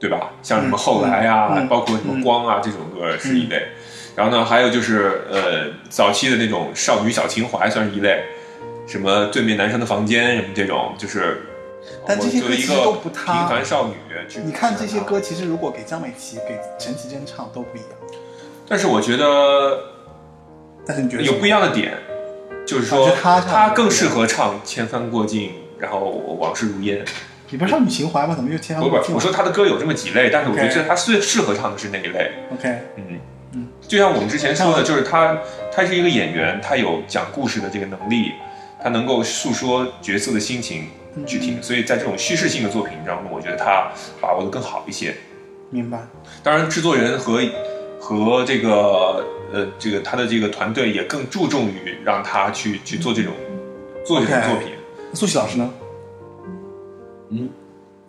[0.00, 0.32] 对吧？
[0.42, 3.68] 像什么后来啊，嗯嗯包括什么光啊、这种歌是一类。
[4.16, 8.24] 然后呢，还有就是呃早期的那种少女小情怀算是一类，
[8.88, 11.42] 什么对面男生的房间什么这种，就是。
[12.06, 13.94] 但这些歌其实都不塌平凡少女，
[14.44, 17.90] 你看这些歌，其实如果给江美琪、给陈绮贞唱都不一样，
[18.68, 19.78] 但是我觉得
[20.84, 21.94] 但是你觉得有不一样的点，
[22.66, 26.00] 就是说我觉得他他更适合唱《千帆过尽》，然后
[26.38, 27.02] 往事如烟。
[27.48, 28.34] 你不是少女情怀吗？
[28.34, 29.16] 怎么又千不不帆过，尽了？
[29.16, 32.32] 我说她的歌有这么几类，但是我觉得她最适合唱的是那一类。
[32.52, 33.20] OK，嗯
[33.52, 35.38] 嗯就像我们之前说的，就是她
[35.72, 38.32] 她是一个演员，她有讲故事的这个能力，
[38.82, 40.86] 他能够诉说角色的心情
[41.26, 45.14] 去听，所以在这种叙事性的作品当中，我觉得他把握的更好一些。
[45.70, 46.06] 明白。
[46.42, 47.40] 当然，制作人和
[48.00, 53.32] 和这个呃这个他的这个团队也更注重于让他去去做这种
[54.06, 54.72] 做这种作品。
[55.10, 55.70] 那苏西老师呢？
[57.30, 57.50] 嗯，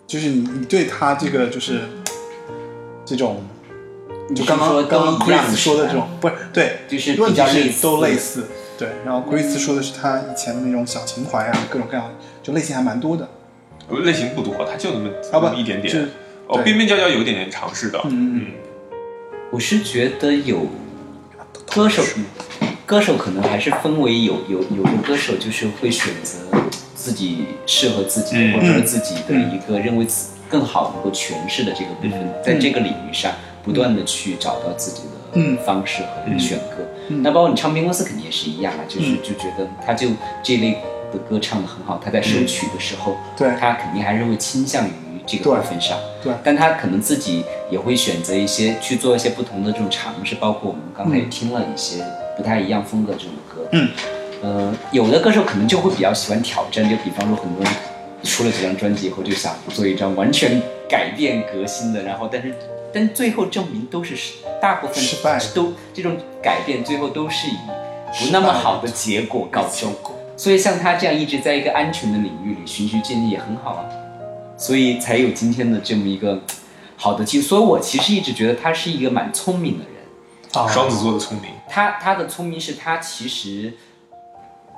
[0.08, 1.82] 就是你你对他这个就是
[3.04, 3.44] 这种，
[4.34, 8.46] 就刚刚刚刚 Chris 说的这种，不是对，就是比问题是较都类似，
[8.80, 8.88] 对。
[9.06, 12.10] 然后 Grace 说的是他以前的那种小情怀啊，各种各样，
[12.42, 13.28] 就类型还蛮多的。
[13.90, 15.94] 呃类型不多，他就那么啊不那么一点点。
[15.94, 16.08] 就是
[16.48, 18.00] 哦，边边角角有一点点尝试的。
[18.06, 18.46] 嗯嗯
[19.52, 20.68] 我是觉得有
[21.66, 22.04] 歌手，
[22.86, 26.38] 歌手可能还是分为有有有的歌手就是会选择
[26.96, 33.32] 自己适合自己的，嗯或者说自己的一个认为自更好能够诠释的这个部分，在这个领域上
[33.64, 36.86] 不断的去找到自己的嗯方式和选歌。
[37.10, 37.22] 嗯。
[37.22, 39.18] 那包括你唱片公司肯定也是一样啊，就是嗯。
[39.22, 40.08] 就觉得他就
[40.42, 40.78] 这类
[41.12, 43.50] 的歌唱的很好，他在收曲的时候，对。
[43.60, 44.92] 他肯定还是会倾向于
[45.28, 45.98] 这个部分上。
[46.24, 46.34] 对。
[46.44, 52.04] 但他可能自己也会选择一些去做一些不同的这种尝试，包括我们刚才也听了一些
[52.38, 53.68] 不太一样风格这种歌。
[53.72, 53.90] 嗯，
[54.42, 57.74] 呃，有的歌手可能就会比较喜欢挑战，就比方说很多人
[58.24, 62.54] 出了几张专辑以后就想做一张完全改变革新的，然后但是
[62.94, 64.16] 但最后证明都是
[64.62, 67.58] 大部分失败都这种改变最后都是以
[68.20, 69.94] 不那么好的结果告终。
[70.36, 73.86] 所以像他这样一直在一个安全的领域里循序渐进也很好啊，
[74.58, 76.42] 所以才有今天的这么一个
[76.96, 77.48] 好的技术。
[77.48, 79.94] 所以我其实一直觉得他是一个蛮聪明的人。
[80.54, 83.72] 啊，双子座的聪明，他他的聪明是他其实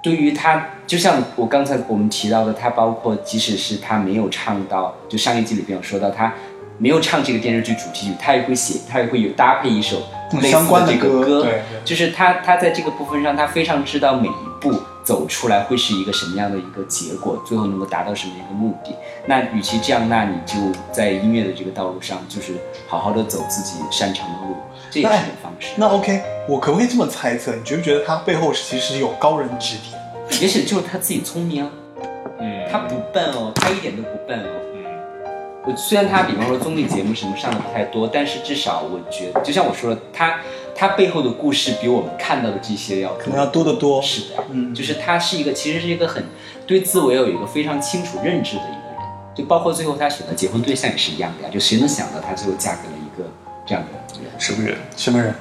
[0.04, 6.34] 对于他，就像我刚才我们提到的，他包括即使是他没有唱到，就上一季里边有说到他
[6.81, 10.01] 没有唱这个电视剧主题曲，他也会写，他也会有搭配一首
[10.33, 18.95] 类似相关的这个歌对对就是他他在这个部分上，他非常知道每一步走出来会是一个什么样的一个结果，最后能够达到什么一个目的。
[19.27, 20.55] 那与其这样，那你就
[20.91, 22.53] 在音乐的这个道路上，就是
[22.87, 24.55] 好好的走自己擅长的路，
[24.89, 25.73] 这也是一种方式。
[25.75, 27.55] 那 OK，我可不可以这么猜测？
[27.55, 30.41] 你觉不觉得他背后其实有高人指点？
[30.41, 31.69] 也许就是他自己聪明啊，
[32.39, 34.47] 嗯，他不笨哦，他一点都不笨哦。
[35.65, 40.39] 嗯，我虽然他比方说综艺节目什么上的不太多，但是至少我觉得，就像我说的，他
[40.76, 44.02] 他背后的故事比我们看到的这些要可能要多得多。
[44.02, 46.24] 是的，嗯就是他是一个其实是一个很
[46.65, 49.02] 对自我有一个非常清楚认知的一个人，
[49.36, 53.30] 就包括最后他选择结婚对象也是一样的呀，就谁能想到他最后嫁给了一个
[53.65, 53.89] 这样的
[54.24, 54.32] 人？
[54.39, 54.78] 什么人？
[54.97, 55.34] 什么人？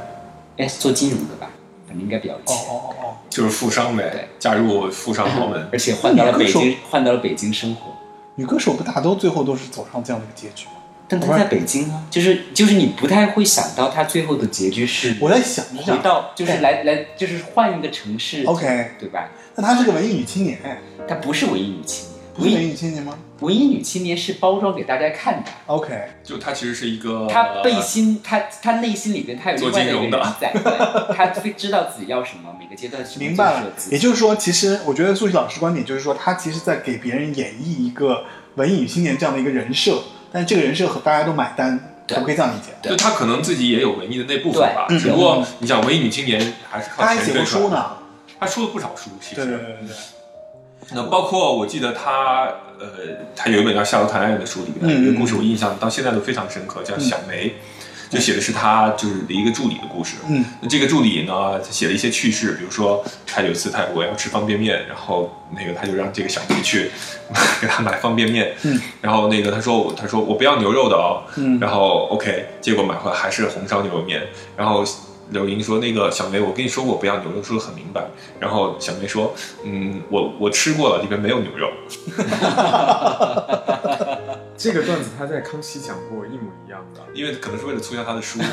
[0.58, 1.48] 哎，做金融的吧，
[1.86, 2.56] 反正应该比较有哦钱。
[2.56, 5.68] 哦哦哦，就是富商对呗，嫁入富商豪门。
[5.72, 7.92] 而且换到了北京，换到了北京生活。
[8.40, 10.72] 女歌手不大都最后都是走上这样的一个结局吗？
[11.06, 19.28] 但她在北京啊，就是就是你不太会想到她最后的结局是我在想，一想回到就是来来就是换一个城市 OK 对吧？
[19.56, 25.50] 那她是个文艺女青年，哎，她不是文艺女青年，文艺艺女青年吗文艺女青年是包装给大家看的。
[25.66, 30.52] ？OK，就她其实是一个，她背心，她她内心里边她有另外的一个做金融的人在，
[31.14, 33.66] 她会知道自己要什么，每个阶段是明白了。
[33.90, 38.24] 也就是说，其实我觉得素汐老师观点就是说，她其实在给别人演绎一个
[38.56, 42.90] 文艺女青年这样的一个人设，但这个人设和大家都买单，我可不可以这样理解？
[42.90, 47.96] 就他可能自己也有文艺的那部分吧，对只不过你想文艺女青年还是靠他还写过书呢。
[48.38, 49.36] 他出了不少书，其实。
[49.36, 49.96] 对对对对对。
[50.92, 52.48] 那包括我记得他，
[52.78, 52.88] 呃，
[53.36, 57.54] 他有一本叫《夏洛谈恋爱》的书里面，一个故事我印象到现在都非常深刻，叫小梅，
[58.10, 60.16] 就写的是他就是的一个助理的故事。
[60.28, 66.90] 嗯，那这个助理呢，他写了一些趣事，比如说他有一次他我要吃方便面，然后那个他就让这个小梅去
[67.60, 71.58] 给他买方便面，嗯，然后那个他说我他说我不要牛肉的哦，嗯。
[71.60, 74.26] 然后 OK，结果买回来还是红烧牛肉面，
[74.56, 74.84] 然后。
[75.30, 78.06] 柳莹说：“那个小梅，我跟你说过不要牛肉，说的很明白。”
[78.38, 79.32] 然后小梅说
[79.64, 81.70] ：“嗯，我我吃过了，里边没有牛肉。
[84.56, 87.00] ”这个段子他在康熙讲过一模一样的。
[87.14, 88.44] 因为可能是为了促销他的书，没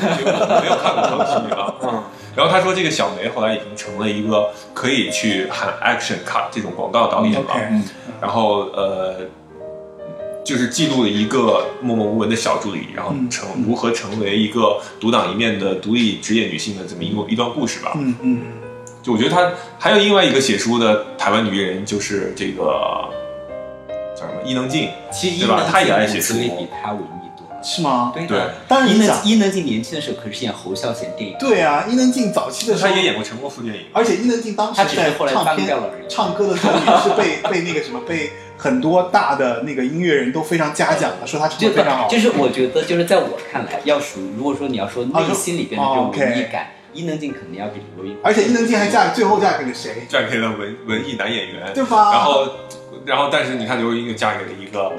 [0.66, 1.74] 有看过康熙啊。
[1.84, 2.02] 嗯，
[2.34, 7.54] 然后他说，这个小梅后来已经成了一个可以去喊 action cut 这种广告导演了。
[8.20, 9.16] 然后呃，
[10.48, 17.92] 就是记录了一个默默无闻的小助理，然后成如何成为一个独当一面的独立职业女性的这么一个一段故事吧。
[17.96, 18.40] 嗯嗯
[19.02, 22.64] 就我觉得他还有另外一个写书的台湾女艺人，就是这个
[24.18, 27.62] 叫什么伊能静，其实伊对吧她也爱写静书比她文艺多了。
[27.62, 28.10] 是吗？
[28.14, 28.54] 对对的，
[28.86, 33.82] 伊能当然伊能静年轻的时候可是演侯孝贤电影，对啊，伊能静早期的时候她也演过陈国富电影。
[33.92, 42.08] 而且伊能静当时她只是在后来翻唱片掉了唱歌的时候也是被 被那个什么被很多大的那个音乐人都非常嘉奖的，说他唱就的非常好。
[42.08, 50.06] 就是我觉得就是在我看来，要属于如果说你要说啊内心里边的这哦种文艺感，伊能静肯定要比刘若英，而且伊能静还嫁最后嫁给了谁？
[50.08, 52.48] 嫁给了文文艺男演员，对吧然后，
[53.06, 54.92] 然后，但是你看刘若英又嫁给了一个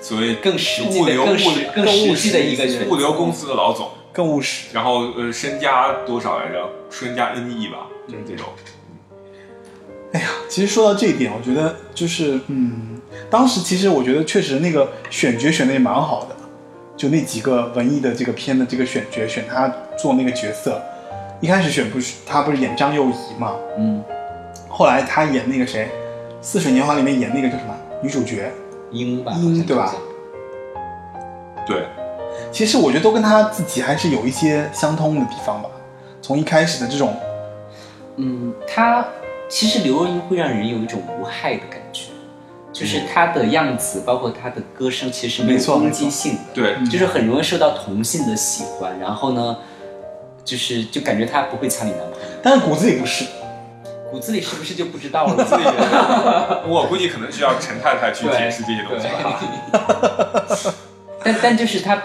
[0.00, 4.66] 所谓更实际的、物流更实、更实际的一个更务实选择物流公司的老总，更务实。
[4.72, 6.68] 然后呃身家多少来着？
[6.90, 8.46] 身家 N 亿吧，就是这种。
[10.12, 13.00] 哎呀，其实说到这一点，我觉得就是嗯，
[13.30, 16.36] 当时其实我觉得确实那个选角选的也蛮好的，
[16.96, 20.80] 就那几个文艺的这个片的这个选角，选他做那个角色，
[21.40, 24.02] 一开始选不是他不是演张幼仪嘛，嗯，
[24.68, 25.84] 后来他演那个谁，
[26.40, 28.50] 《似水年华》里面演那个叫什么女主角，
[28.92, 29.94] 英吧，英对吧？
[31.66, 31.86] 对，
[32.52, 35.68] 其实我觉得都跟他自己还是有一些相通的地方吧。
[36.20, 37.16] 从一开始的这种，
[38.16, 39.04] 嗯，他
[39.48, 41.73] 其实刘若英会让人有一种无害的感觉，
[42.74, 48.98] 就是她的样子，包括她的歌声，其实没有攻击性的，对，就是很容易受到同性的喜欢。
[48.98, 49.56] 然后呢，
[50.44, 53.24] 就是就感觉他不会抢你男朋友，但是骨子里不是。
[54.10, 56.62] 骨子里是不是就不知道了？
[56.68, 60.74] 我估计可能需要陈太太去解释这些东西吧。
[61.24, 62.00] 但但就是他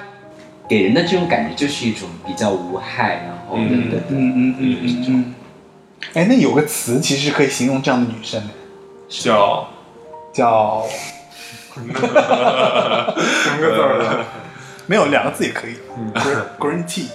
[0.68, 4.00] 给人的这种感觉就是一种比较无害，然后嗯等等。
[4.10, 5.36] 嗯嗯嗯嗯嗯。
[6.16, 8.48] 哎，那有个词其实可以形容这样的女生的，
[10.32, 10.86] 叫
[11.74, 14.26] 叫 三个字儿的，
[14.86, 15.76] 没有两个字也可以。
[15.98, 17.06] 嗯，green green tea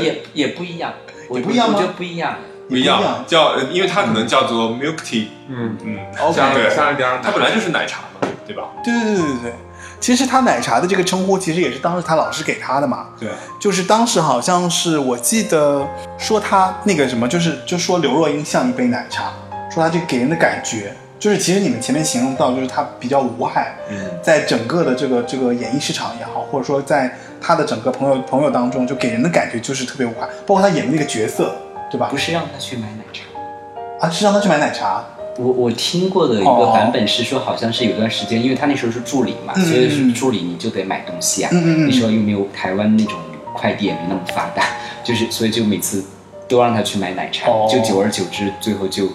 [0.00, 0.92] 也也不一样，
[1.30, 2.36] 也不一样吗我觉得不一样。
[2.68, 6.34] 不一样，叫呃因为它可能叫做 milk tea，嗯，嗯，OK。
[6.36, 8.64] 加对加了点它本来就是奶茶嘛，对吧？
[8.84, 9.42] 对对对对。
[9.42, 9.52] 对，
[10.00, 13.08] 其实他奶茶的这个称呼，其实也是当时他老师给他的嘛。
[13.18, 13.28] 对，
[13.60, 15.86] 就是当时好像是我记得
[16.18, 19.32] 说他那个什么，就是就说刘若英像一杯奶茶，
[19.70, 31.54] 说他这给人的感觉，就是其实你们前面形容到，就是他比较无害，嗯，在整个的这个这个演艺市场也好，或者说在他的整个朋友朋友当中，就给人的感觉就是特别无害，包括他演的那个角色，
[31.88, 32.16] 对吧不？
[32.16, 33.22] 是让他去买奶茶。
[34.04, 35.04] 啊，是让他去买奶茶，
[35.38, 41.50] 我我听过的一哦个版本是说，好像是有段时间，因为他那时候是助理嘛，嗯所以是助理你就得买东西啊。
[41.52, 43.14] 嗯嗯嗯那时候又没有台湾那种
[43.54, 44.64] 快递也没那么发达，
[45.04, 46.04] 就是所以就每次
[46.48, 49.06] 都让他去买奶茶，哦就久而久之，最后就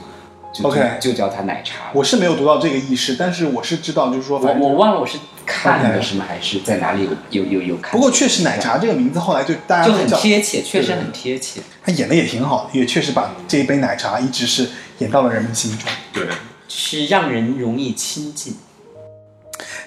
[0.52, 1.91] 就 OK 就就叫他奶茶。
[1.93, 7.91] 我是没有读到这个意识，但是我是知道，就是说，我我忘了我是看的什么还是在哪里有有有有看。
[7.91, 11.62] 不过确实奶茶这个名字后来就大家就很，贴切，确实很贴切。
[11.84, 14.70] 他演的也挺好的，也确实把这一杯奶茶一直是
[15.00, 15.89] 演到了人们心中。
[16.12, 16.28] 对，
[16.68, 18.56] 是让人容易亲近。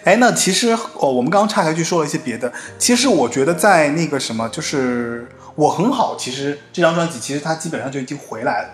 [0.05, 2.51] 哎，那其实哦，我们刚刚岔开去说了一些别的。
[2.79, 6.17] 其实我觉得在那个什么，就是我很好。
[6.17, 8.69] 其实这张专辑其实它基本上就已经回来了，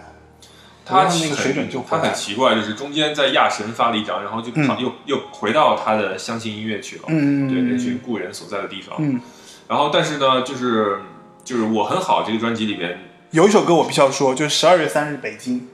[0.87, 1.99] 他我觉得那个水准就他。
[1.99, 8.95] 很奇怪，就是中间在亚神发了一张，然后就又又回到他的相信音乐去了，嗯对那群故人所在的地方。
[9.01, 9.20] 嗯，
[9.66, 11.01] 然后但是呢，就是
[11.45, 12.97] 就是我很好这个专辑里边，
[13.32, 15.66] 有一首歌我必须要说，就是十二月三日北京，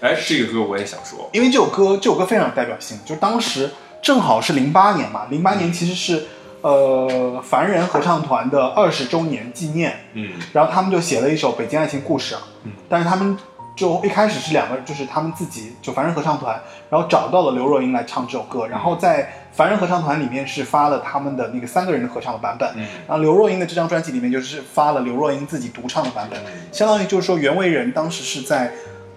[0.00, 6.26] 哎，这个歌我也想说，因为这首歌这首歌非常有代表性，就当时正好是零八年嘛，零八年其实是
[6.60, 13.36] 呃凡人合唱团的二十周年纪念，嗯然后他们就写了一首《北京爱情故事》啊，嗯但是他们
[13.74, 16.60] 就一开始是两个，就是他们自己就凡人合唱团，
[16.90, 22.86] 然后找到了刘若英来唱这首歌，然后在凡人合唱团里面是发了他们的那个三个人的合唱的版本，嗯。
[23.08, 28.70] 然后刘若英的这张专辑里面就是发了刘若英自己独唱的版本，相当于就是说袁惟仁当时是在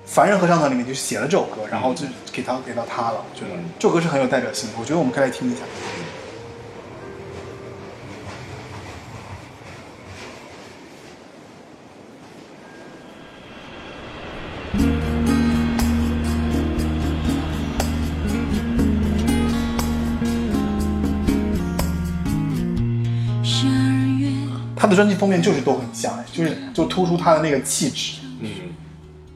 [0.05, 3.65] 凡人合唱团里面就写了这首歌，然后就给到给到他了，我觉得嗯。
[3.77, 5.61] 这首歌是很有代表性的，我觉得我们可以来听一下。
[24.85, 28.47] 他的专辑封面就是都很像，哎就是就突出他的那个气质嗯，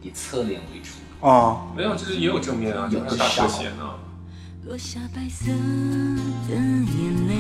[0.04, 1.28] 以侧脸为主。
[1.28, 3.90] 啊、没有，就是也有正面啊，有有大特写呢。
[4.68, 5.48] 落下白色
[6.48, 6.88] 的眼
[7.28, 7.34] 泪，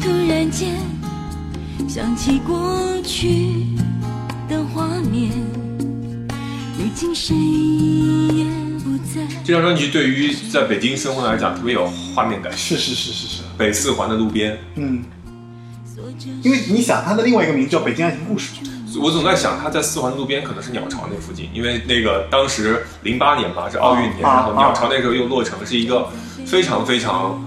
[0.00, 0.74] 突然间
[1.86, 3.66] 想起过去
[4.48, 5.32] 的画面，
[6.78, 8.46] 如今谁也
[8.82, 9.20] 不在。
[9.44, 15.04] 这张专辑对于在北京生活来讲特别有画面感，是是是是是，北四环的路边，嗯，
[16.42, 18.52] 因为你想他的另外一个名字叫《北京爱情故事》，
[19.00, 26.08] 我总在想他在四环路边可能是鸟巢那附近，因为那个当时零八年吧是奥运年，啊然后鸟巢那时候又落成，是一个
[26.46, 27.42] 非常非常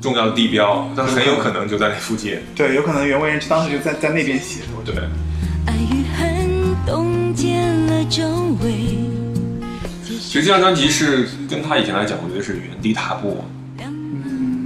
[0.00, 2.38] 重要的地标，但很有可能就在那附近。
[2.54, 5.10] 对，有可能袁惟仁当时就在在那边写的，我觉对得。，
[5.66, 8.22] 爱与恨冻结了周
[8.62, 8.98] 围。
[10.06, 13.44] 其实这张专辑是跟他以前来讲，我觉得是原地踏步，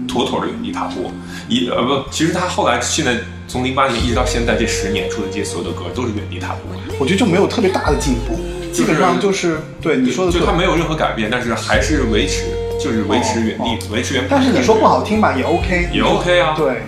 [0.08, 1.12] 妥妥的原地踏步。
[1.48, 6.60] 一呃不，其实他后来现在从零八年一直到现在这十年出的这些所有的歌都是原地踏步，
[6.98, 8.38] 我觉得就没有特别大的进步，
[8.72, 12.44] 基本上就是对你说的就他没有任何改变，但是还是维持，
[12.82, 14.26] 就是维持原地，维持原。
[14.28, 16.82] 但是你说不好听吧，也 OK，也 OK 啊，对，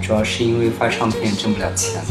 [0.00, 2.04] 主要是因为发唱片挣不了钱了，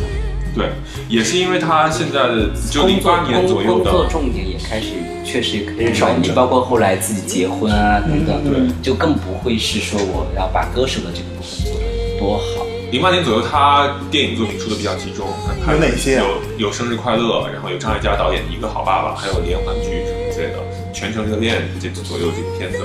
[0.53, 0.69] 对，
[1.07, 4.87] 也是因为他现在的就零八年左右的工作的，重点也开始
[5.23, 12.65] 确实也开始转移，包括后来自己结婚啊等等，嗯嗯就更不会是说我要把歌手的这个部分做得多好。
[12.91, 15.25] 零八年左右他电影作品出的比较集中，
[15.71, 16.25] 有哪些啊
[16.57, 20.59] 有有生日快乐，然后有张艾嘉导演的一个好爸爸，还有连环剧什么之类的，
[20.91, 22.79] 全程热恋这左右这个片子。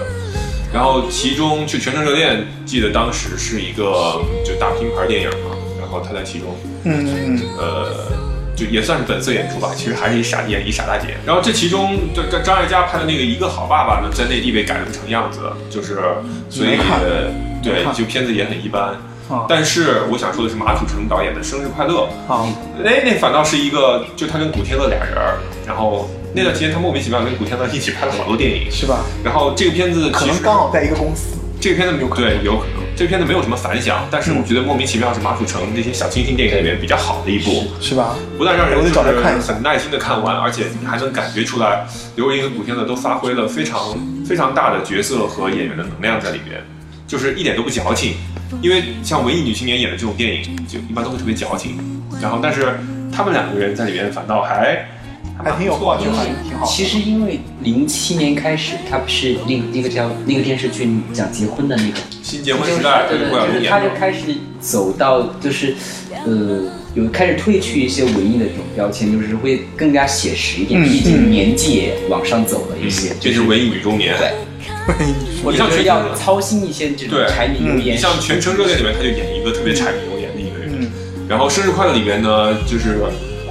[0.72, 5.55] 然后其中就《全程热恋》，记得当时是一个就大拼盘电影嘛，然
[5.96, 7.90] 后他在其中嗯嗯呃，
[8.54, 11.16] 就也算是本色演出吧，其实还是一傻演一傻大姐。
[11.24, 15.40] 然后这其中，这这张艾嘉拍的那个《一个好爸爸》呢，在内地被改成成样子，
[15.70, 16.00] 就是
[16.50, 16.76] 所以
[17.62, 18.94] 对，看就片子也很一般。
[19.28, 21.94] 啊但是我想说的是，马楚成导演的《生日快乐》，
[22.28, 22.48] 好，
[22.84, 29.04] 哎，那反倒是一个，就他跟古天乐俩人儿，然后那段时间他莫名其妙跟古天乐一起拍了好多电影，是吧？
[29.24, 31.36] 然后这个片子可能刚好在一个公司。
[31.60, 38.16] 这个片子有可能对有可能，这片子没有什么反响，但是我觉得莫名其妙是马楚成这些小清新电影里面比较好的一部，是吧？
[38.38, 43.94] 不但让人就是很耐心的看完，而且你还能感觉出来刘若英和古天乐都发挥了非常
[44.24, 46.58] 非常大的角色和演员的能量在里面，
[47.06, 48.14] 就是一点都不矫情。
[48.62, 51.78] 因为像文艺女青年演的这种电影，就一般都会特别矫情，
[52.22, 52.78] 然后但是
[53.12, 54.88] 他们两个人在里面反倒还
[55.42, 56.12] 还挺有挺
[56.58, 56.66] 好。
[56.66, 65.74] 其实因为零七年开始，他不是那个那个叫那个电视剧讲结婚的那个新结婚时代对对，就是他就开始走到就是，
[66.24, 66.64] 呃，
[66.94, 74.16] 有开始褪去一些文艺的这种标签，就是会更加写实一点，嗯毕竟年纪也往上走了一些，这就是文艺女中年。
[74.18, 74.32] 对，
[75.44, 77.94] 或者你像全是要操心一些这种柴米油盐。
[77.94, 80.70] 你像《全城热恋》里面，他就演一个特别柴米油盐的一个人。
[80.80, 80.90] 嗯，
[81.28, 82.98] 然后《生日快乐》里面呢，就是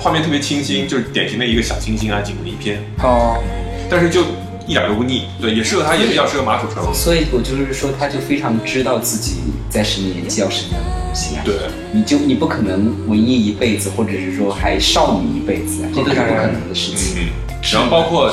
[0.05, 3.41] 画面特别清新，就是典型的一个小清新安静的一片，哦，
[3.89, 4.21] 但是就
[4.67, 5.23] 一点都不腻。
[5.41, 6.93] 对，也适合他，也比较适合马楚成。
[6.93, 9.37] 所以我就是说，他就非常知道自己
[9.67, 11.41] 在什么年纪要什么样的东西啊。
[11.43, 11.55] 对，
[11.91, 17.23] 你就你不可能文艺一辈子，或者是说还少女一辈子啊，这都是不可能的事情。
[17.23, 17.29] 嗯，
[17.73, 18.31] 然后包括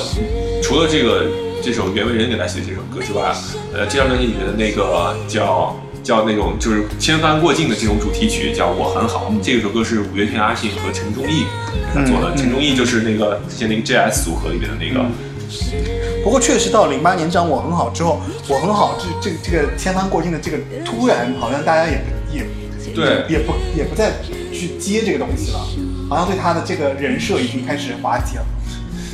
[0.63, 1.25] 除了这个
[1.63, 3.35] 这首袁惟仁给他写的这首歌之外，
[3.73, 12.37] 呃，这张专辑里面的那个叫叫那种就是千帆过境的这种主题曲叫《我很好》，这首歌是五月天阿信和陈忠义给他做的。
[12.37, 15.07] 陈忠义就是那个之前那个 JS 组合里面的那个。
[16.25, 22.45] 不过确实到零八年这张我很好之后，我很好这这这个千帆过境的这个突然好像大家也不也
[22.95, 24.13] 对也不也不再
[24.53, 25.59] 去接这个东西了，
[26.09, 28.47] 好像对他的这个人设已经开始瓦解了。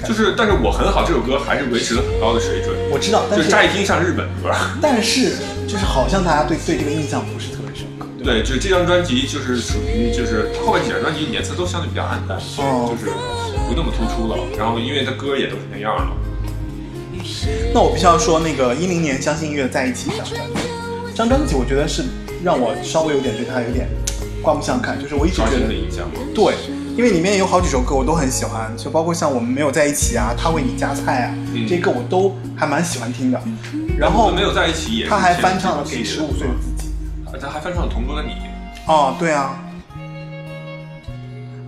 [0.07, 4.51] 就是，但是我很好这首歌还是维持了很高的水准，我知道，但就是乍一听像日本歌。
[4.80, 5.36] 但是
[5.66, 8.07] 就是好像大家对对这个印象不是特别深刻。
[8.07, 13.11] 吧对，就是这张专辑就是属于就是后面几张专辑颜色都相对比较暗淡，哦就是
[13.66, 14.38] 不那么突出了。
[14.57, 16.12] 然后因为他歌也都是那样了。
[17.74, 20.61] 那我必须要说，那个一零年相信音乐在一起这张专辑，
[21.11, 22.03] 这张专辑我觉得是
[22.42, 23.88] 让我稍微有点对他有点
[24.42, 26.20] 刮目相看，就是我一直觉得的影响嘛。
[26.34, 26.55] 对，
[26.99, 33.40] 因为里面有好几首歌我都很喜欢，就包括像我们没有在一起啊，他为你夹菜啊，嗯这些歌我都还蛮喜欢听的。
[33.96, 36.90] 然后没有在一起也他还翻唱了《给十五岁的自己
[37.40, 38.30] 他还翻唱了《同桌的你》。》。
[38.92, 39.62] 哦，对啊。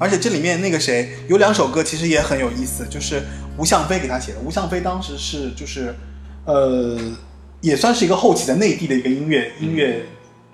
[0.00, 3.22] 而且这里面那个谁有两首歌其实也很有意思，就是
[3.56, 4.40] 吴向飞给他写的。
[4.40, 5.94] 吴向飞当时是就是，
[6.44, 6.98] 呃，
[7.60, 10.06] 也算是一个后期的内地的一个音乐音乐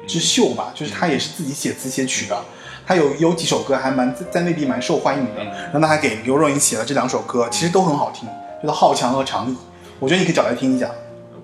[0.07, 2.45] 之秀吧，就是他也是自己写词写曲的。
[2.87, 8.29] 他有有几首歌还蛮在内地蛮受欢迎的，然后他还给刘若英写了这两首歌，其实都很好听，
[8.63, 9.55] 就是《好强》和《长椅》，
[9.99, 10.89] 我觉得你可以找来听一下。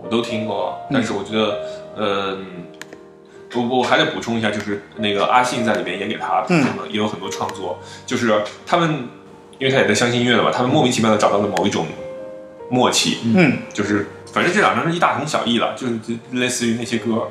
[0.00, 1.58] 我都听过，但是我觉得，
[1.96, 2.46] 嗯，
[3.54, 6.64] 我我还得补充一下，就是那个阿信在里面也给他嗯。
[6.90, 9.08] 也有很多创作，就是他们，
[9.58, 11.86] 因为他也在相信音乐的嘛，他们莫名其妙的找到了某一种
[12.68, 13.58] 默契，嗯。
[13.72, 17.28] 就是反正这两张是一大同小异了，就是就类似于那些歌，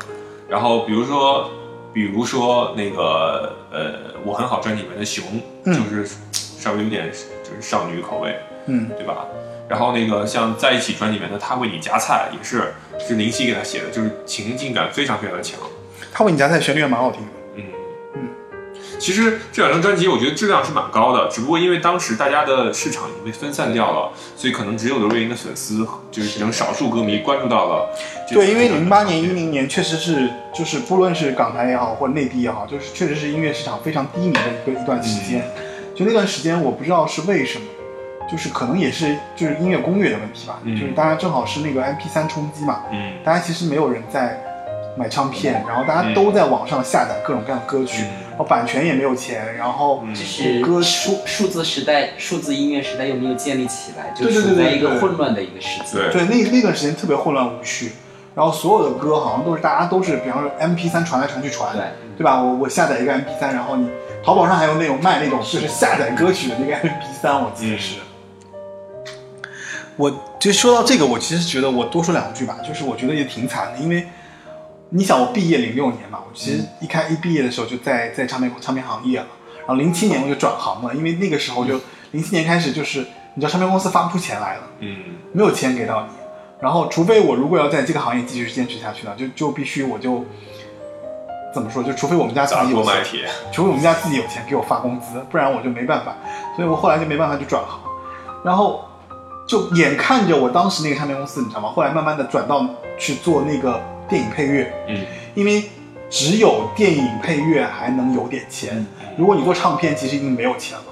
[0.47, 1.49] 然后比如说，
[1.93, 5.23] 比如说那个呃，我很好专辑里面的熊，
[5.65, 7.11] 嗯就是稍微有点
[7.43, 8.35] 就是少女口味，
[8.67, 9.25] 嗯对吧？
[9.67, 15.59] 然后那个像在一起专辑里面的他为你夹菜也是是林夕给他写的，就是情境感非常非常的强。
[16.13, 17.27] 他为你夹菜旋律也蛮好听的。
[19.01, 27.89] 其实这两张专辑我觉得质量是蛮高的，只不过因为当时大家的市场已经被分散掉了，所以可能只有刘若英的粉丝就是只能少数歌迷关注到了。
[28.29, 35.43] 对，因为零八年、一零年确实是，就是不论是港台也好，或者内地也好，就是确实是音乐市场非常低迷的一个一段时间。
[35.95, 37.65] 就那段时间，我不知道是为什么，
[38.31, 40.59] 就是可能也是就是音乐攻略的问题吧。
[40.63, 44.39] 嗯就是大家正好是那个 MP 三冲击嘛，嗯大家其实没有人在
[44.95, 48.03] 买唱片，然后大家都在网上下载各种各样的歌曲，
[48.41, 55.95] 后版权也没有钱，然后嗯这是歌数数字时代、数字音乐时代又没有建立起来，就对对对处在一个混乱的一个时期。
[55.95, 57.91] 对对，那那段时间特别混乱无序，
[58.33, 61.83] 然后所有的歌好像都是大家都是，比方说 MP 3传来传去传，对
[62.17, 62.41] 对吧？
[62.41, 63.87] 我我下载一个 MP 3然后你
[64.23, 67.97] 淘宝上还有那种卖那种就是下载歌曲的那个 MP 3我记得是。
[69.97, 74.07] 我就说到这个，我其实觉得我多说两句吧，就是我觉得也挺惨的，因为
[74.93, 79.27] 你想我毕业零六年嘛，我其实一开一毕业的时候就在在唱片唱片行业了，
[79.59, 81.79] 然后零七年我就转行了，因为那个时候就
[82.11, 82.99] 零七年开始就是
[83.33, 84.63] 你知道唱片公司发不出钱来了。
[84.79, 84.97] 嗯。
[85.31, 86.09] 没有钱给到你，
[86.59, 90.25] 然后除非我如果要在这个行业继续坚持下去呢，就就必须我就
[91.53, 96.13] 怎么说，就除非我们家自砸己有钱，除非我们家自己有钱给我发工资，不然我就没办法，
[96.57, 97.79] 所以我后来就没办法去转行，
[98.43, 98.83] 然后
[99.47, 101.69] 就眼看着我当时那个唱片公司，你知道吗？
[101.69, 102.67] 后来慢慢的转到
[102.99, 103.81] 去做那个
[104.11, 104.97] 电影配乐，嗯。
[105.33, 105.63] 因为
[106.09, 108.85] 只有电影配乐还能有点钱，
[109.17, 110.83] 如果你做唱片，其实已经没有钱了，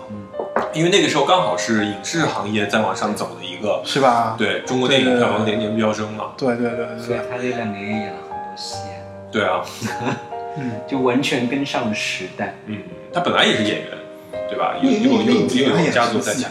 [0.74, 4.36] 因为那个时候刚好是影视行业在往上走的一个，是吧？
[4.38, 6.32] 对中国电影票房年年飙升嘛。
[6.38, 8.78] 对对对对对，所以他这两年也演了很多戏，
[9.30, 9.62] 对啊，
[10.88, 12.56] 就完全跟上了时代。
[12.68, 12.78] 嗯，
[13.14, 13.88] 他本来也是演员，
[14.48, 14.76] 对吧？
[14.82, 16.50] 有那有有有有家族在讲。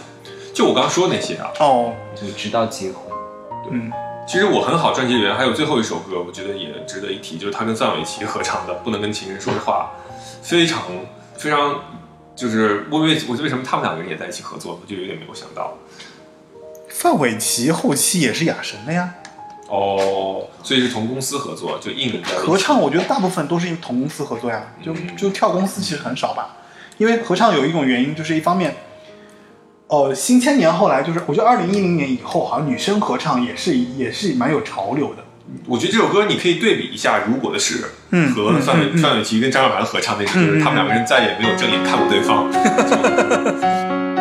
[0.52, 2.96] 就我刚刚说那些啊，哦，就直到结婚，
[3.70, 3.90] 嗯，
[4.28, 9.90] 其实我很好专辑里面还有最后一首歌，我觉得也值得一提，就是他跟范玮琪合唱的《不能跟情人说的话》，
[10.46, 10.82] 非常
[11.34, 11.80] 非常，
[12.36, 15.72] 就是我为我为什么他们两个人也在一起合作，我就有点没有想到。
[16.90, 19.14] 范玮琪后期也是雅神的呀。
[19.70, 26.54] 哦，所以是同公司合作，就硬在合唱，我觉得大部分都是因为同公司合作呀，就就跳公司其实很少吧。
[26.98, 28.76] 因为合唱有一种原因，就是一方面，
[29.88, 35.24] 呃，新千年后来就是，我觉得二零一零年以后，好像女生合唱也是也是蛮有潮流的。
[35.66, 37.76] 我觉得这首歌你可以对比一下《如果的事》
[38.10, 42.46] 嗯和范范玮琪跟张韶涵合唱那首，就是他们两个人再也没有正眼看过对方。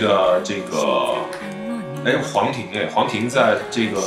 [0.00, 1.16] 的这个，
[2.04, 4.00] 哎，黄婷哎，黄婷在这个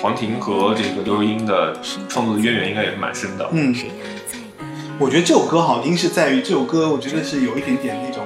[0.00, 1.76] 黄婷和这个刘若英的
[2.08, 3.48] 创作的渊源应该也是蛮深的。
[3.52, 3.74] 嗯，
[4.98, 8.24] 我觉得这首歌好听是在于这首歌，我觉得是有一点点那种，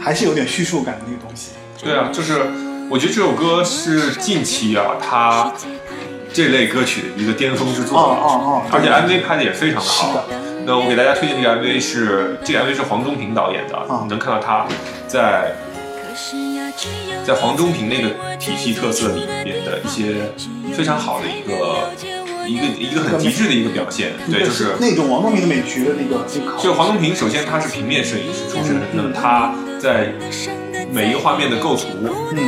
[0.00, 1.52] 还是有点叙述感的那个东西。
[1.82, 2.40] 对啊，就是
[2.88, 5.52] 我觉得这首歌是近期啊，他
[6.32, 7.98] 这类歌曲的一个巅峰之作。
[7.98, 10.45] 哦哦哦而且 MV 拍的也非常的好是的。
[10.66, 14.00] 那我给大家推荐这个 MV 是这个 MV 是黄宗平导演的，啊。
[14.02, 14.66] 你能看到他
[15.06, 15.54] 在
[17.24, 20.28] 在黄宗平那个体系特色里面的一些
[20.72, 21.88] 非常好的一个
[22.48, 24.14] 一个一个很极致的一个表现。
[24.28, 26.26] 对，就是那种王东平的美学的那个
[26.60, 30.12] 就黄忠平，首先他是平面摄影师出身，那么他在
[30.90, 31.86] 每一个画面的构图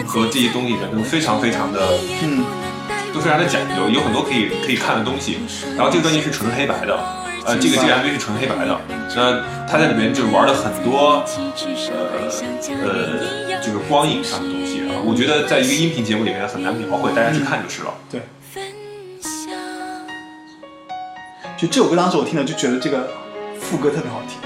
[0.08, 1.88] 和这些东西里面都非常非常的，
[2.24, 2.44] 嗯，
[3.18, 5.40] 都非常的讲究，有很多可以可以看的东西。
[5.76, 6.96] 然后这个专辑是纯黑白的，
[7.44, 8.80] 呃，这个这个 MV 是纯黑白的，
[9.16, 11.24] 那他在里面就玩了很多
[11.90, 12.30] 呃
[12.84, 17.92] 呃就是光影上的东西啊，我觉得在一个音频节目里面很难描绘，大家去看就是了。
[18.08, 18.20] 对。
[21.56, 23.08] 就这首歌当时我听了就觉得这个
[23.60, 24.38] 副歌特别好听。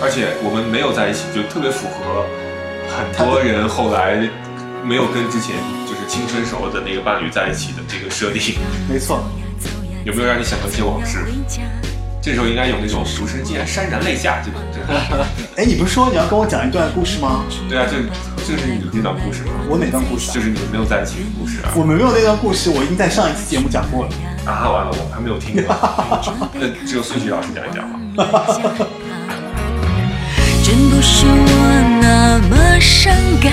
[0.00, 2.24] 而且我们没有在一起，就特别符合
[2.88, 4.26] 很多人后来
[4.84, 5.56] 没有跟之前
[5.86, 8.56] 就是青春时候的那个伴侣在一起的这个设定。
[8.88, 9.24] 没错，
[10.04, 11.24] 有没有让你想到一些往事？
[12.20, 14.94] 这时候应该有那种主持人竟然潸然泪下这种，这种
[15.56, 17.44] 哎，你不是说你要跟我讲一段故事吗？
[17.68, 17.96] 对啊，这
[18.46, 19.52] 这是你那段故事吗？
[19.68, 20.34] 我哪段故事啊？
[20.34, 21.72] 就是你们没有在一起的故事啊！
[21.76, 24.10] 我们没有那段故事，我已经在上一期节目讲过了。
[24.46, 25.76] 啊，完了，我还没有听过。
[26.54, 27.84] 那只有孙徐老师讲一讲
[28.16, 28.46] 吧。
[30.64, 33.12] 真不是我那么伤
[33.42, 33.52] 感，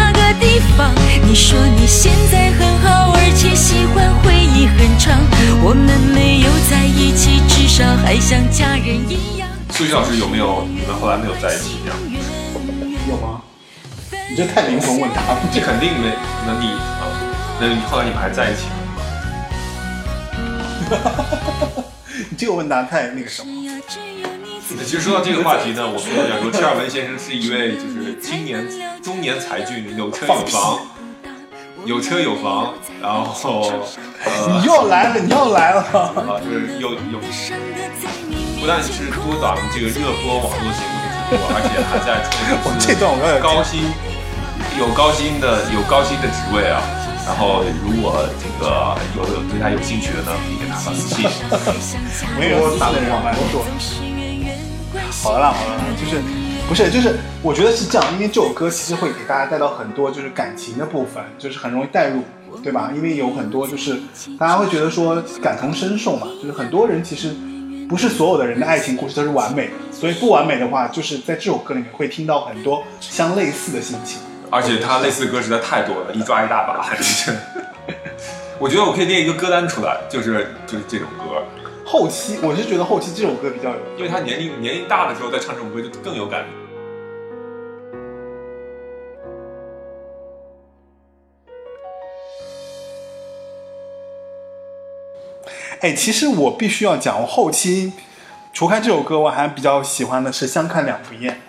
[0.41, 0.91] 地方。
[1.25, 5.17] 你说你现在很好，而且喜欢回忆很长。
[5.63, 9.47] 我们没有在一起，至少还像家人一样。
[9.69, 11.97] 孙徐老师有没有你们后来没有在一起这样？
[13.07, 13.41] 有吗？
[14.29, 15.39] 你这太灵魂问答了。
[15.53, 16.11] 这肯定没。
[16.45, 16.67] 那你
[16.99, 17.07] 啊，
[17.59, 18.75] 那你后来你们还在一起吗？
[22.29, 23.49] 你这个问答太那个什么。
[24.85, 28.65] 其实说到这个话题呢，我们要讲说，车尔文先生是一位就是青年
[29.01, 30.79] 中年才俊，有车有房，
[31.85, 33.71] 有车有房，然后
[34.25, 35.81] 呃， 你又来了，你又来了。
[35.81, 37.19] 啊，就是有有，
[38.59, 43.85] 不但是多档这个热播网络节目的主播，而且还在创 我公司这段我要有高薪，
[44.79, 46.81] 有高薪的有高薪的职位啊。
[47.23, 51.29] 然后，如果这个有有对他有兴趣的呢，可以给他发私信。
[52.37, 53.63] 没有打的人蛮多。
[55.11, 56.21] 好了啦，好了啦，就是
[56.67, 62.23] 不是，就是我觉得是这样，因为这首歌其实会给大家带到很多就是感情的部分，就是很容易带入，
[62.63, 62.91] 对吧？
[62.95, 63.99] 因为有很多就是
[64.39, 67.35] 大家会觉得说感同身受嘛，就是很多人其实
[67.89, 74.19] 不是所有的人的爱情故事都是完美的，所以不完美的话，就是在这首歌里面会听到很多相类似的心情。
[74.49, 77.31] 而且他类似的歌实在太多了，一抓一大把，还是。
[78.59, 81.43] 我觉得我可以列一个歌单出来，就是就是这种歌，
[81.91, 86.47] 后期我是觉得后期这首歌比较有，因为他年龄年龄大的时候再唱这首歌就更有感觉。
[95.81, 97.91] 哎，其实我必须要讲，我后期
[98.53, 101.41] 除开这首歌，我还比较喜欢的是《相看两不厌》。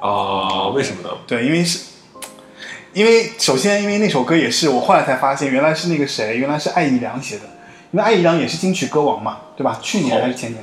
[0.00, 1.08] 啊，为什么呢？
[1.26, 1.86] 对，因为是，
[2.92, 7.42] 因为首先因为那首歌也是我后来才发现，原来是那个谁，原来是艾怡良写的，
[7.90, 9.78] 因为艾怡良也是金曲歌王嘛，对吧？
[9.80, 10.62] 去年还是前年，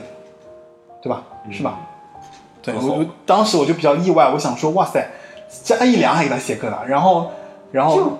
[1.02, 1.24] 对吧？
[1.52, 1.80] 是吧？
[2.62, 5.08] 对我我当时我就比较意外，我想说，哇塞，
[5.64, 7.32] 这艾怡良还给他写歌呢，然后
[7.72, 8.18] 然后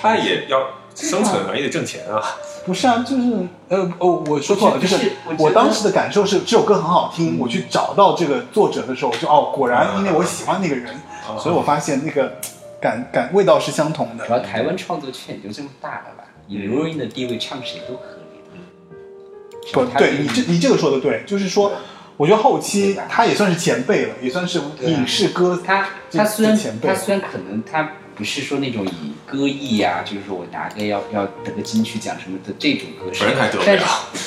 [0.00, 0.58] 他也要
[0.94, 2.22] 生存嘛，也得挣钱啊。
[2.66, 10.94] 不是啊，就是呃哦，我说错了，就是我当时的感受是这首歌很好听，我去找到这个作者的时候，我就哦，果然因为我喜欢那个人，
[11.38, 12.32] 所以我发现那个
[12.80, 14.32] 感感味道是相同的主。
[14.32, 16.19] 要台湾创作圈也就这么大了吧，
[16.50, 19.72] 以刘若英的地位唱谁都合理的。
[19.72, 21.72] 不对你这你这个说的对，就是说，
[22.16, 33.84] 我觉得后期他也算是前辈了，也算是影视歌他他虽然前辈他虽然可能他不是说那种以歌艺呀、就是说我拿个要要得个金曲奖什么的这种歌手本人还得不了但是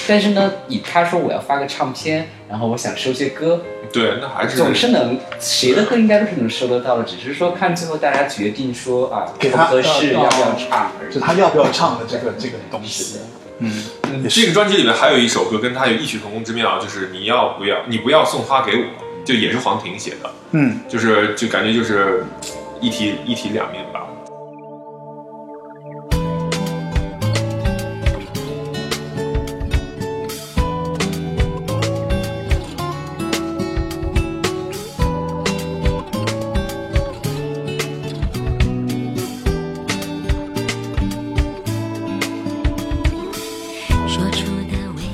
[0.07, 11.13] 但是呢，以他说我要发个唱片，然后我想收些歌，对，那还是总是能谁的歌应该都是能收得到的，只是说看最后大家决定说啊给他合适呃要不要唱而已。
[11.13, 13.19] 就他要不要唱的这个这个东西，
[13.59, 13.71] 嗯，
[14.27, 18.83] 这个专辑里面还有一首歌跟他有异曲同工之妙，就是你要不要，你不要送花给我，
[19.23, 22.25] 就也是黄婷写的，嗯，就是就感觉就是
[22.83, 24.01] 一体一体两面吧。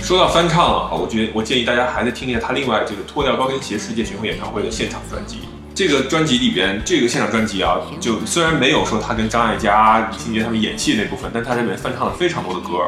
[0.01, 5.41] 说到翻唱了啊，我觉得我建议大家还是听一下他另外这个脱掉高跟鞋世界巡回演唱会的现场专辑。
[5.79, 12.79] 这个专辑里边，这个现场专辑啊，就虽然没有说他跟张艾嘉、李心洁他们演戏那部分，但他这里面翻唱了非常多的歌。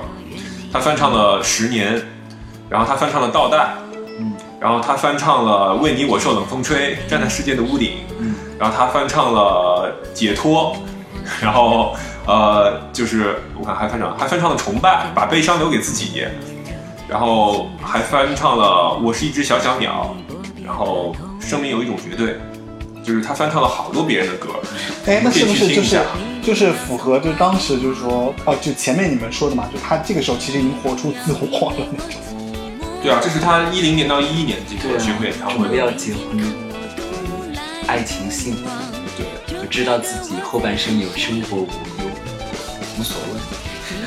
[0.73, 1.97] 他翻唱了《十年》，
[2.67, 3.57] 然后他翻唱了《倒带》，
[4.19, 10.75] 嗯，然后他翻唱了《为你我受冷风吹》，站在世界的屋顶，嗯，然后他翻唱了《解脱》，
[11.41, 11.95] 然后
[12.27, 16.25] 呃，就是我看还翻唱还翻唱了《崇拜》，把悲伤留给自己，
[17.07, 18.65] 然后还翻唱了
[19.01, 20.13] 《我是一只小小鸟》，
[20.65, 22.37] 然后生命有一种绝对，
[23.11, 24.49] 就是他翻唱了好多别人的歌。
[25.05, 25.99] 哎，那是不是就是
[26.41, 32.21] 就是符合就当时就是说哦，就前面你们说的嘛，就他这个时候其实已经活出自我了那种。
[33.03, 35.77] 对啊，这是他一零年到一一年这对啊个巡回演唱准备。
[35.77, 36.39] 要结婚，
[37.87, 38.61] 爱情幸福，
[39.17, 42.05] 对，就知道自己后半生有生活无忧，
[42.99, 43.39] 无所谓，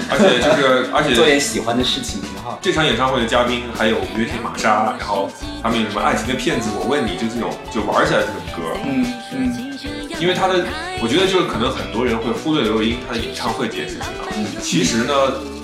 [0.09, 2.21] 而且就是而且做点喜欢的事情
[2.61, 5.31] 这场演唱会的嘉宾还有五月天、玛莎，然后
[5.63, 9.79] 他们有什么爱情的骗子，我问你，就这种就玩起来这种歌，嗯嗯，
[10.21, 10.65] 因为他的，
[11.03, 14.29] 我觉得就是可能很多人会忽略刘若英她的演唱会这件事情啊。
[14.61, 15.13] 其实呢，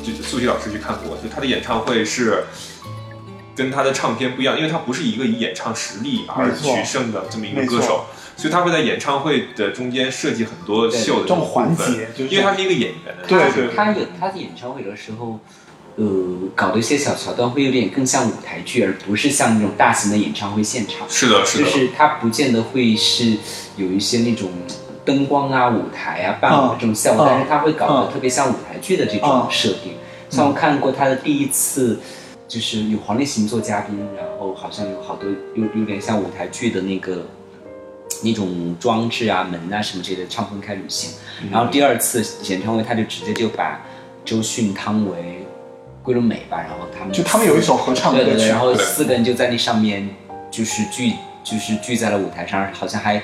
[0.03, 2.45] 就素汐老师去看过，就她的演唱会是
[3.55, 8.07] 跟她的唱片不一样，因为她不是一个以演唱实力而取胜的这么一个歌手，
[8.37, 15.39] 所以他会在演唱会的中间设计很多秀的这种环节就是因为他是一个演员，对对他演他的演唱会的时候，
[16.01, 16.07] 呃，
[16.55, 21.07] 搞的一些小桥段会有点更像舞台剧，而不是像那种大型的演唱会现场。
[21.07, 23.37] 是的，是的，就是它不见得会是
[23.77, 24.51] 有一些那种
[25.05, 29.93] 灯光啊、舞台啊、伴舞的这种效果，嗯但是它会搞嗯得特别像舞台剧的这种设定。
[30.31, 32.01] 像我看过他的第一次，
[32.49, 37.27] 就是有黄立行做嘉宾，然后好像有好多有有点像舞台剧的那个
[38.23, 41.11] 那种装置啊、门啊什么之类的，唱分开旅行。
[41.43, 43.83] 嗯然后第二次演唱会，他就直接就把
[44.25, 45.40] 周迅、汤唯、
[46.03, 50.09] 桂纶镁吧，然后他们就他们有一首合唱歌曲对对对，然后四个人就在那上面
[50.51, 51.13] 就是聚
[51.45, 53.23] 就是聚在了舞台上，好像还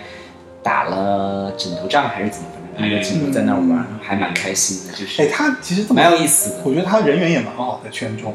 [0.62, 6.56] 打了枕头仗还是怎么，反正那个枕头在那儿玩，还蛮开心的，就是哎，他其实蛮有意思的。
[6.64, 8.34] 我觉得他人缘也蛮好的，圈中。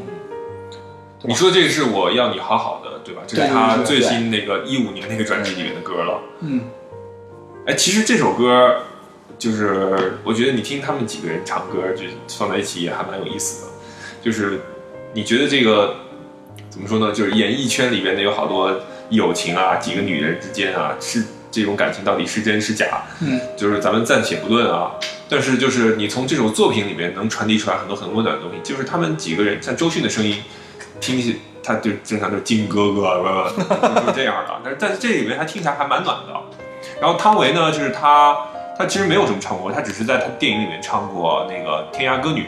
[1.24, 3.22] 你说这个是我要你好好的，对吧？
[3.28, 6.20] 这是他最新那个一五年那个专辑里面的歌了。
[6.40, 6.62] 嗯，
[7.68, 8.82] 哎，其实这首歌
[9.38, 13.71] 就是我觉得你听他们几个人唱歌，就放在一起也还蛮有意思的。
[14.22, 14.62] 就是
[15.14, 15.96] 你觉得这个
[16.70, 17.12] 怎么说呢？
[17.12, 23.04] 就是演艺圈里边的有好多友情啊，几个女人之间啊，是这种感情到底是真是假？
[23.22, 24.92] 嗯，就是咱们暂且不论啊。
[25.28, 30.38] 但是就是你从这种作品里面能传递出来很多很温暖的东西，就是他们几个人，像周迅的声音，
[31.00, 33.52] 听起他就经常就是金哥哥？
[33.58, 34.62] 就是这样的。
[34.64, 36.34] 但是但是这里面他听起来还蛮暖的。
[37.00, 38.38] 然后汤唯呢，就是他
[38.78, 42.42] 他其实没有什么唱过，他只是在他电影里面唱过那个《天涯歌女》，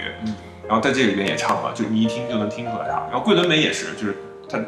[0.68, 3.04] 然后在这里边也唱了，就你一听就能听出来他。
[3.12, 4.18] 然后桂纶镁也是，就是
[4.50, 4.60] 他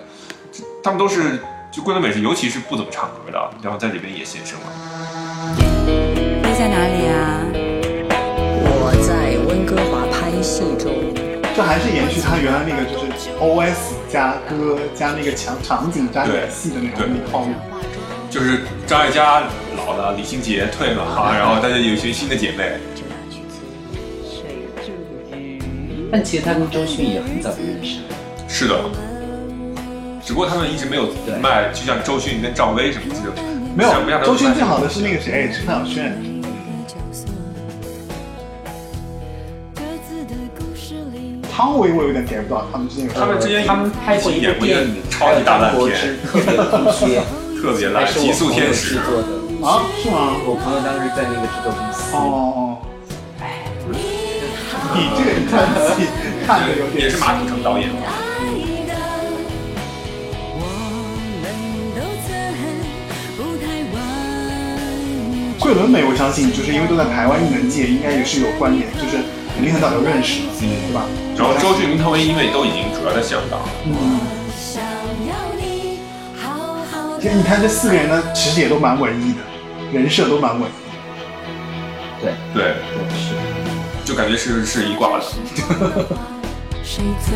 [0.83, 1.39] 他们都是，
[1.71, 4.65] 就桂纶镁是尤其是不怎么唱歌的，然后在里边也现身了。
[5.57, 7.39] 你在哪里啊？
[8.77, 10.91] 我在温哥华拍戏中。
[11.55, 17.53] 这还是延续他原来那个就是 O S 加歌加那个场场景加演戏的那种那个套路。
[18.29, 19.43] 就是张艾嘉
[19.77, 22.73] 老了，李心洁退了哈， 然后大家有一群新的姐妹。
[26.11, 28.05] 但其实他跟周迅也很早就认识了。
[28.47, 28.79] 是的，
[30.23, 31.09] 只不过他们一直没有
[31.41, 33.33] 卖，就像周迅跟赵薇什么这种，
[33.75, 33.91] 没有
[34.23, 36.13] 周迅最好的是那个谁，是范晓萱。
[41.51, 45.79] 汤唯我有点 get 不到他们之间有他们之间他们拍过一个演过一个电影，超级大烂片
[46.25, 47.23] 特别体贴，
[47.61, 49.27] 特别烂，极速天使制作的。
[49.65, 49.83] 啊？
[50.03, 50.35] 是吗？
[50.45, 52.13] 我朋友当时在那个制作公司。
[52.13, 52.77] 哦哦。
[54.95, 56.07] 你这个看戏
[56.47, 57.95] 看的有点也是马土成导演的。
[65.59, 69.17] 桂纶镁，我相信就是因为都在台湾艺能界，应该也是有关联，就是
[69.55, 71.01] 肯定很早就认识了，对吧？
[71.35, 74.19] 然后周俊明汤唯因为都已经主要在香港，嗯，
[77.19, 79.41] 其实你看这四个人呢，其实也都蛮文艺的，
[79.91, 80.73] 人设都蛮文艺。
[82.21, 83.54] 对对，对是。
[84.05, 85.23] 就感觉是是一挂的。
[86.83, 87.35] 谁最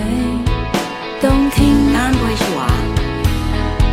[1.20, 1.92] 动听？
[1.92, 2.72] 当然不会是我啊！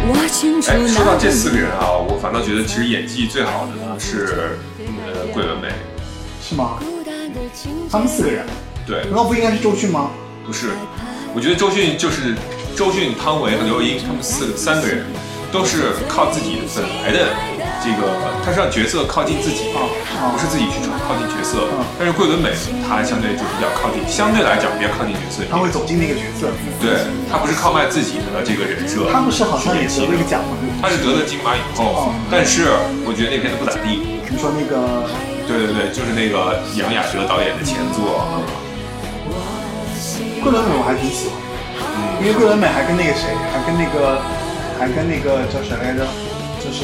[0.08, 4.58] 我清楚哎，说到这四个人啊，我反倒觉得其实演技最好的呢是
[5.06, 5.72] 呃桂纶镁，
[6.42, 6.78] 是吗？
[7.90, 8.44] 他们四个人，
[8.86, 10.10] 对，难道不应该是周迅吗？
[10.46, 10.68] 不是，
[11.34, 12.36] 我觉得周迅就是
[12.76, 15.06] 周迅、汤唯和刘若英他们四个三个人
[15.50, 17.32] 都是靠自己本来的
[17.82, 18.08] 这个，
[18.44, 21.84] 他是让角色靠近自己，不是自己去靠近角色嗯。
[21.98, 22.50] 但是桂纶镁
[22.82, 25.44] 他相对就比较靠近，相对来讲比较靠近角色。
[25.50, 26.50] 他会走进那个角色。
[26.80, 29.06] 对，他不是靠卖自己的这个人设。
[29.12, 30.56] 他不是好像也得了一个奖吗？
[30.82, 32.68] 他是得了金马影后，但是
[33.06, 34.02] 我觉得那片子不咋地。
[34.28, 35.06] 你说那个
[35.46, 38.26] 对对对，就是那个杨雅哲导演的前作。
[40.42, 44.20] 桂纶镁，我还挺喜欢的，因为桂纶镁还跟那个谁，还跟那个，
[44.78, 46.06] 还跟那个叫谁来着？
[46.66, 46.82] 就是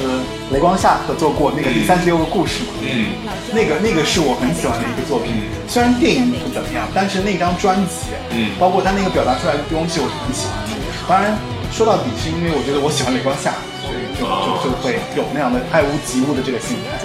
[0.52, 2.74] 雷光夏合作过那个《第三十六个故事》嘛。
[2.86, 3.18] 嗯，
[3.50, 5.34] 那个那个是我很喜欢的一个作品，
[5.66, 10.78] 虽然电影不怎么样，但是那张专辑，嗯包括他那个表达出来的东西，我是很喜欢的。
[11.10, 11.34] 当然，
[11.74, 17.02] 说到底是因为我觉得我喜欢雷光夏，所以就就就会有那样的爱屋及乌的这个心态。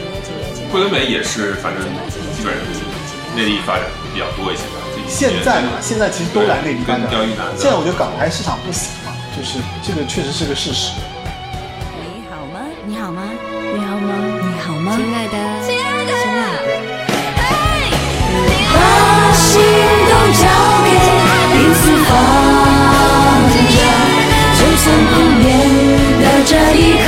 [0.70, 1.82] 桂纶镁也是，反正
[2.38, 2.62] 基本上
[3.34, 4.86] 内地发展比较多一些吧。
[5.10, 7.08] 现在嘛，现在其实都来内地发展。
[7.58, 10.92] 现在我觉得港台市场不行嘛，就是这个确实是个事实。
[24.88, 25.46] 就算碰面
[26.22, 27.06] 的这一刻，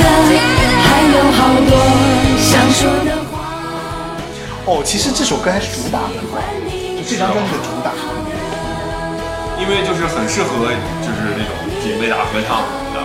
[0.84, 1.72] 还有好多
[2.36, 3.32] 想说的话。
[4.66, 6.20] 哦，其实这首歌还是主打的，
[6.98, 7.90] 就这张专辑的主打。
[9.58, 10.68] 因为就是很适合
[11.00, 12.60] 就是那种姐妹打合唱
[12.92, 13.00] 的。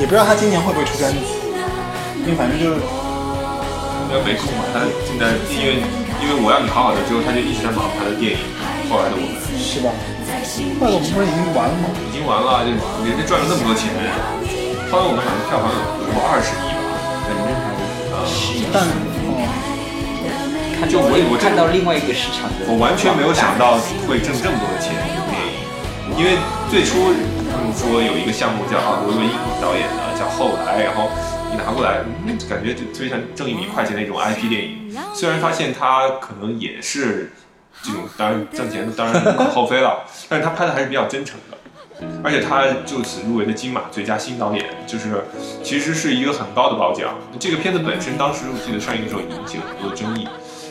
[0.00, 1.18] 也不知道他今年会不会出专辑，
[2.24, 2.80] 因为反正就是
[4.08, 5.78] 因为没空嘛，他现在因为
[6.22, 8.38] 因为我要你好好的之后，他就一直在忙他的电影
[8.90, 9.94] 《后来的我们》，是吧？
[10.82, 11.86] 后来我们不是已经完了吗？
[12.02, 12.74] 已经完了，就
[13.06, 13.86] 人家赚了那么多钱，
[14.90, 15.78] 后来我们好像票房有
[16.10, 17.70] 有二十亿吧，反正还
[18.26, 18.66] 十亿。
[18.74, 18.82] 但
[19.30, 19.38] 哦，
[20.90, 23.78] 就我我看到另外一个市场的，我完全没有想到
[24.10, 25.54] 会挣这么多的钱这部电影，
[26.18, 26.34] 因为
[26.66, 27.14] 最初
[27.46, 29.30] 他们说有一个项目叫啊罗文英
[29.62, 31.06] 导演的叫《后来》，然后
[31.54, 34.90] 一拿过来，嗯感觉就特别像挣一笔快钱那种 IP 电影。
[35.14, 37.30] 虽然发现它可能也是
[37.82, 41.56] 这种，当然挣钱当然无可厚非了，但是他拍的还是比较真诚的。
[42.24, 45.22] 而且他就此入围的金马最佳新导演，就是
[45.62, 47.14] 其实是一个很高的褒奖。
[47.38, 50.26] 这个片子本身当时我记得上映的时候引起了很多争议，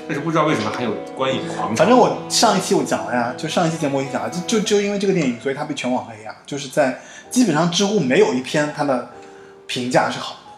[0.07, 1.75] 但是不知道为什么还有观影狂潮。
[1.75, 6.35] 反正我上一期我讲了呀，就上一期节目我已经讲了，就就就因为这个电影，所以他被全网黑呀。
[6.47, 6.99] 就是在
[7.29, 9.11] 基本上知乎没有一篇他的
[9.67, 10.48] 评价是好的，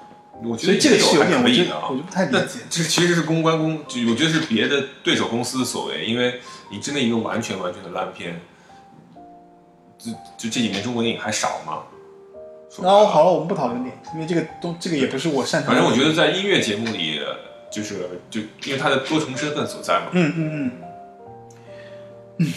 [0.43, 2.59] 我觉得这个是有点，我觉还可以的我就不太理解。
[2.69, 6.39] 这其实是公关公，就我觉得是别的对手公司所为，因为
[6.71, 8.41] 你真的一个完全完全的烂片，
[9.97, 11.83] 就就这几年中国电影还少吗？
[12.69, 15.79] 说然后好了，我们不讨论电影，因为这个东这个也不是我擅长的。
[15.79, 17.19] 反正我觉得在音乐节目里，
[17.71, 20.07] 就是就因为他的多重身份所在嘛。
[20.13, 20.71] 嗯嗯
[22.37, 22.53] 嗯，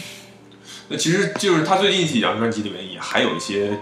[0.87, 3.77] 那其实就是他最近几张专辑里面也还有一些，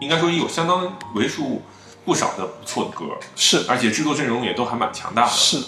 [0.00, 1.60] 应该说有相当为数
[2.04, 3.64] 不少的不错的歌，是。
[3.68, 5.30] 而且制作阵容也都还蛮强大的。
[5.30, 5.58] 是，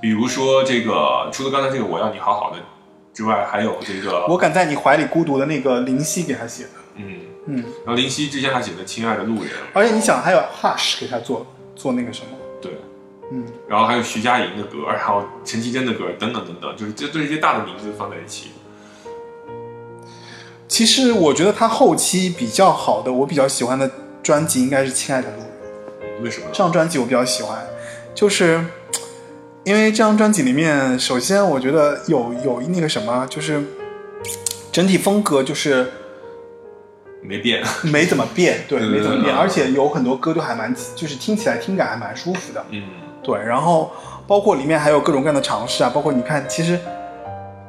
[0.00, 2.58] 比如说这个，除了刚才这个我要你好好的
[3.14, 6.70] 之外，还有这个，我敢在你怀里孤独的那个林夕给他写的。
[6.96, 12.72] 嗯，嗯，然后林夕之前还写的《亲爱的路人》，而且你想，还有 Hush 给他做做那个什么，对，
[13.30, 18.50] 嗯，然后还有徐佳莹的歌，然后陈绮贞的歌，等等等等，就是这这些大的名字放在一起，
[20.68, 23.90] 其实我觉得他后期比较好的，我比较喜欢的
[24.22, 26.20] 专辑应该是《亲爱的路人》。
[26.22, 26.46] 为什么？
[26.52, 27.58] 这张专辑我比较喜欢，
[28.14, 28.64] 就是
[29.64, 33.62] 因为这张专辑里面，首先我觉得有有那个什么，就是
[34.70, 35.90] 整体风格就是
[37.22, 42.82] 没变，没怎么变，对，对没怎么变，嗯而且有很多歌都还蛮，就是听起来听感还蛮舒服的，嗯，
[43.22, 43.90] 对，然后
[44.26, 46.78] 包括里面还有各种各样的尝试啊，包括你看，其实。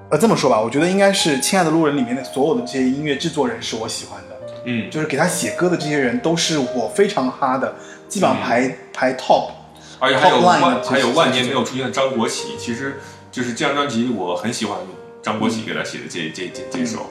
[0.09, 4.32] 呃，这么说吧，我觉得应该是《亲爱的路人》里面的所有的这些音乐制作人是我喜欢的，
[4.65, 7.75] 嗯，就是给他写歌的这些人都是我非常哈的，
[8.07, 9.51] 基本上排、排 top。
[9.99, 12.99] 而且还有万还有万年没有出现的张国喜，其实
[13.31, 14.77] 就是这张专辑我很喜欢
[15.21, 17.05] 张国喜给他写的这这这这首，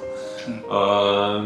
[0.46, 1.42] 嗯呃，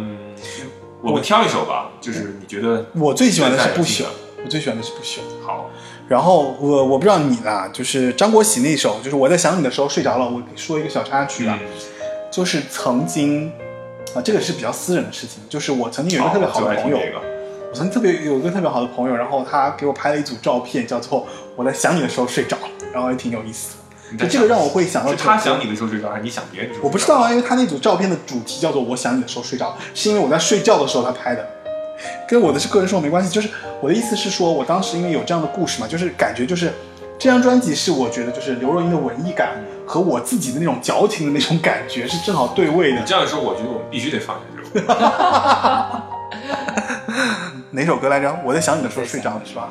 [1.03, 4.07] 我们挑一首吧，就是你觉得我最喜欢的是不朽，
[4.45, 5.21] 我最喜欢的是不朽。
[5.47, 5.71] 好，
[6.09, 10.29] 然后我我不知道你啦，就是张国喜那首，就是我在想你的时候睡着了。
[10.29, 11.69] 我说一个小插曲啊，嗯
[12.33, 13.53] 就是曾经
[14.17, 16.99] 啊，这个是比较私人的事情，就是我曾经有一个特别好的朋友，
[17.71, 23.77] 我曾经特别有一个特别好的朋友，然后他给我拍了一组照片，叫做我在想你的时候睡着了，然后也挺有意思
[24.17, 24.25] 的。
[24.25, 26.71] 就这个让我会想到他想你的时候睡着，还是你想别人？
[26.81, 31.47] 我不知道啊，因为他那组照片的主题叫做“我想你的时候睡着”，是因为我在睡觉的时候他拍的，
[32.27, 33.29] 跟我的是个人生活没关系。
[33.29, 33.49] 就是
[33.81, 36.73] 我的意思是说，我当时因为有这样的故事嘛，就是感觉就是
[37.19, 39.57] 这张专辑是我觉得就是刘若英的文艺感
[39.87, 43.07] 和我自己的那种矫情的那种感觉是正好对位的你。
[43.07, 44.93] 这样说，我觉得我们必须得放下这首歌。
[47.71, 48.37] 哪首歌来着？
[48.45, 49.71] 我在想你的时候睡着了是吧？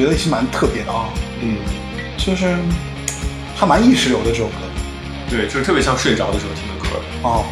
[0.00, 1.10] 觉得是蛮特别的啊，
[1.42, 1.58] 嗯，
[2.16, 2.56] 就是
[3.54, 4.54] 还蛮意识流的这首歌
[5.28, 6.88] 对，就是特别像睡着的时候听的歌。
[7.22, 7.44] 哦，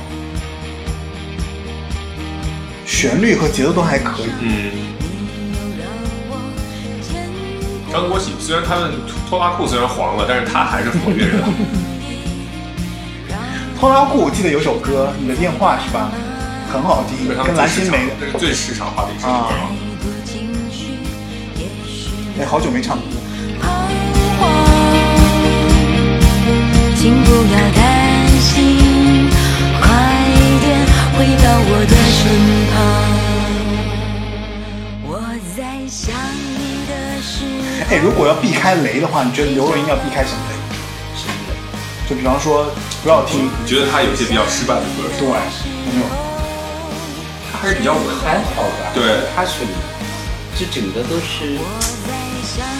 [2.87, 4.31] 旋律和节奏都还可以。
[4.41, 4.73] 嗯，
[7.93, 8.93] 张国喜虽然他们
[9.29, 11.45] 拖拉裤虽然黄了，但是他还是活跃着的。
[13.79, 16.11] 拖拉裤我记得有首歌《你的电话》是吧？
[16.73, 19.51] 很好听跟蓝心湄，这是最市场化的一首歌。
[22.41, 23.03] 哎，好久没唱歌。
[26.95, 29.29] 请不要担心，
[29.81, 29.89] 快
[30.61, 30.79] 点
[31.15, 32.21] 回到我的身
[32.71, 32.75] 旁。
[35.03, 35.11] 我
[35.57, 35.59] 在
[35.89, 36.15] 想
[36.55, 37.43] 你的时
[37.83, 40.55] 候，哎，如果要避开雷的话，你觉得刘若英要避开什么雷？
[41.17, 41.51] 什么的？
[42.09, 42.71] 就比方说
[43.03, 45.33] 不要听，你觉得他有些比较失败的歌对，没
[45.99, 46.07] 有？
[47.51, 48.03] 他还是比较稳。
[48.25, 48.95] 还好吧？
[48.95, 49.03] 对
[49.35, 49.73] 他选的
[50.59, 51.59] 这整个都是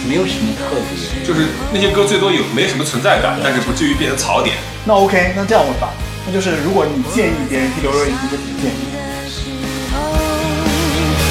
[0.07, 1.25] 没有什么特别。
[1.25, 4.57] 就是那些歌最多有没什么存在感，但是不至于变成槽点。
[4.85, 5.89] 那 OK，那这样问吧，
[6.25, 8.75] 那就是如果你建议别人听刘若英，你会怎么建议？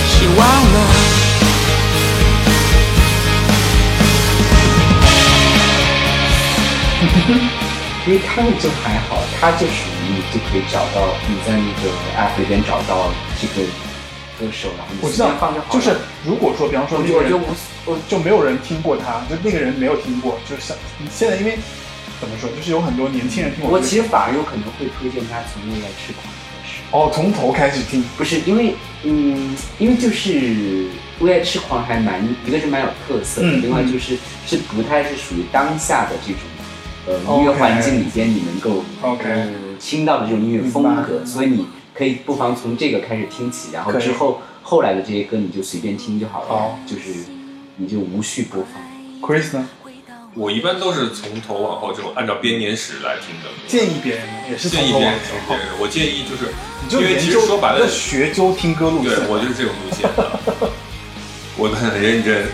[0.08, 0.76] 希望了。
[8.06, 13.68] 因为他们就还好，他就属于你就可以找到你在那个 app 里边找到这个
[14.38, 21.58] 歌手，然后你我知道随便放就好，就是如果说，比方说我那个人就我就我就没有人听过他，就那个人没有听过，就是像你现在因为
[22.20, 28.74] 怎么说，就是有很多年轻人听我我其实反而有可能会推荐他从《为爱痴狂》开始，哦，从头开始听，不是因为
[29.04, 30.30] 嗯，因为就是
[31.20, 34.16] 《为爱痴狂》还蛮一个是蛮有特色的，嗯另外就是
[34.46, 36.42] 是不太是属于当下的这种
[37.06, 39.48] 呃音乐环境里边你能够 OK 呃
[39.80, 41.66] 听到的这种音乐风格，所以你
[41.98, 47.24] 可以不妨从这个开始听起，然后之后后来的这些歌你就随便听就好了，好就是
[47.76, 49.28] 你就无序播放。
[49.28, 49.68] Chris 呢？
[50.34, 53.50] 我一般都是从头往后就按照编年史来听的。
[53.66, 56.52] 建议别人也是从建议别头往后人听我建议就是，
[56.84, 59.26] 你就因为其研究实说白了，学究听歌路线对。
[59.26, 60.70] 我就是这种路线 的，
[61.56, 62.46] 我很认真。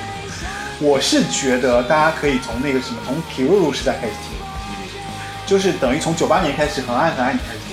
[0.81, 4.33] 我是觉得大家可以从那个什么，从体育路时代开始听，
[5.45, 7.64] 就是等于从九八年开始，《很爱很爱你》开始听，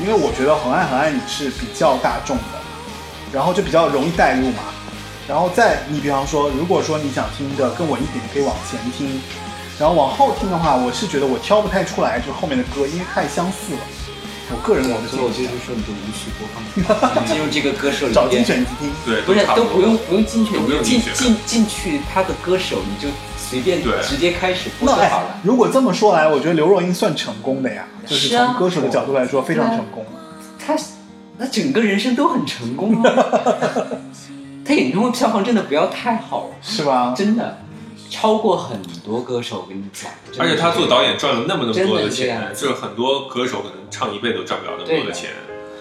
[0.00, 2.42] 因为我觉得《很爱很爱你》是比较大众的，
[3.32, 4.62] 然后就比较容易带入嘛。
[5.28, 9.20] 然后再你比方说，如果说你想听的更稳一点，可以往前听，
[9.78, 13.80] 然后往后听的话，我是觉得我挑不太出来，就是后面的歌，因为太相似了。
[14.50, 16.44] 我个人我的所以我就建议是说，你就无序播
[17.14, 18.44] 放，进入这个歌手里找精边。
[18.44, 18.90] 选集听。
[19.06, 23.08] 对，不是都不用不用进去，都不用你进进进去他的歌手，你就
[23.52, 30.06] 随便对直接开始播那哎就好了。，如果这么说来，我觉得刘若英算成功的呀，就是从歌手的角度来说非常成功。
[30.58, 30.74] 他
[31.36, 33.14] 那整个人生都很成功啊。
[34.64, 37.12] 他演唱会票房真的不要太好，是吧？
[37.14, 37.58] 真的
[38.08, 39.66] 超过很多歌手。
[39.66, 45.28] 我跟你讲，而且他做导演赚了那么那么多的的钱就是很多歌手可能唱一辈子都赚不了那么多的钱。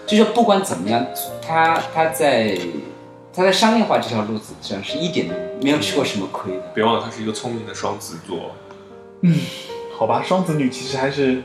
[0.06, 1.06] 就是不管怎么样，
[1.42, 2.58] 他他在
[3.34, 6.64] 他在商业化这条路子上是一点都没有吃过什么亏的。
[6.74, 8.52] 别忘了她是一个聪明的双子座。
[9.22, 9.36] 嗯
[9.98, 11.44] 好吧，双子女其实还是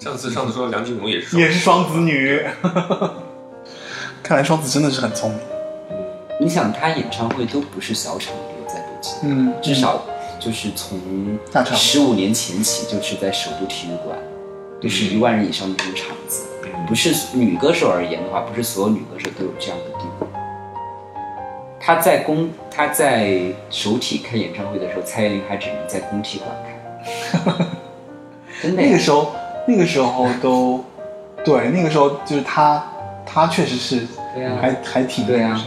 [0.00, 2.44] 上次上次说的梁静茹也是也是双子女，
[4.22, 5.38] 看来双子真的是很聪明。
[6.40, 9.12] 你想，他演唱会都不是小场地，在北京。
[9.22, 10.04] 嗯，至少
[10.40, 10.98] 就是从
[11.52, 14.18] 大场十五年前起，就是在首都体育馆，
[14.80, 16.44] 就是一万人以上的这种场子。
[16.88, 19.87] 不是女歌手而言的话，不是所有女歌手都有这样的
[21.88, 21.96] 地位。
[21.96, 27.64] 她在公他在首体开演唱会的时候，蔡依林还只能在工体馆开。
[28.62, 29.32] 真的呀那个时候，
[29.66, 30.84] 那个时候都
[31.44, 32.84] 对，那个时候就是他，
[33.24, 35.64] 他确实是对啊还还挺对啊，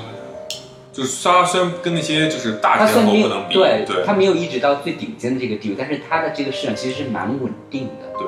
[0.94, 8.20] 就是他虽然跟那些就是大天后不能比，对对她没有一直到最顶尖的这个地位，但是他的这个市场其实是蛮稳定的。
[8.20, 8.28] 对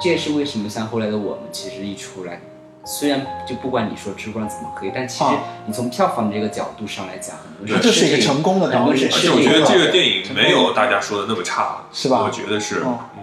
[0.00, 2.40] 这也是为什么像后来的我们，其实一出来，
[2.84, 13.22] 虽然就不管你说知乎上怎么黑，但其实啊你从票房的这个角度上来讲，很多他就是一个成功的导演而且我觉得这个电影影没有大家说的那么差，是吧我觉得是，哦嗯，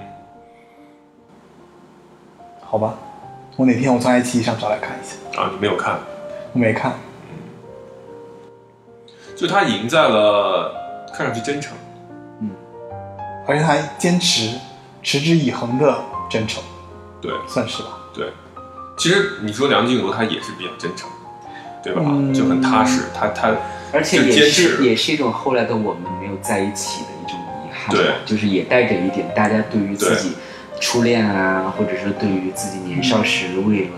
[2.61, 2.95] 好吧。
[3.57, 5.99] 我哪天我从爱奇艺上找来看一下，啊，你没有看，
[6.53, 6.93] 我没看。
[9.35, 10.73] 就他赢在了
[11.13, 11.75] 看上去真诚，
[12.39, 12.49] 嗯
[13.47, 14.57] 而且他还坚持
[15.03, 16.63] 持之以恒的真诚，
[17.21, 17.89] 对算是吧。
[18.13, 18.31] 对。
[19.02, 21.10] 其实你说梁静茹她也是比较真诚，
[21.84, 22.03] 对吧？
[22.06, 22.32] 嗯。
[22.32, 23.52] 就很踏实，她她
[23.91, 28.11] 而且也是也是一种后来的我们没有在一起的一种遗憾，对。
[28.28, 30.34] 就是也带着一点大家对于自己
[30.80, 33.98] 初恋啊，或者是对于自己年少时为了，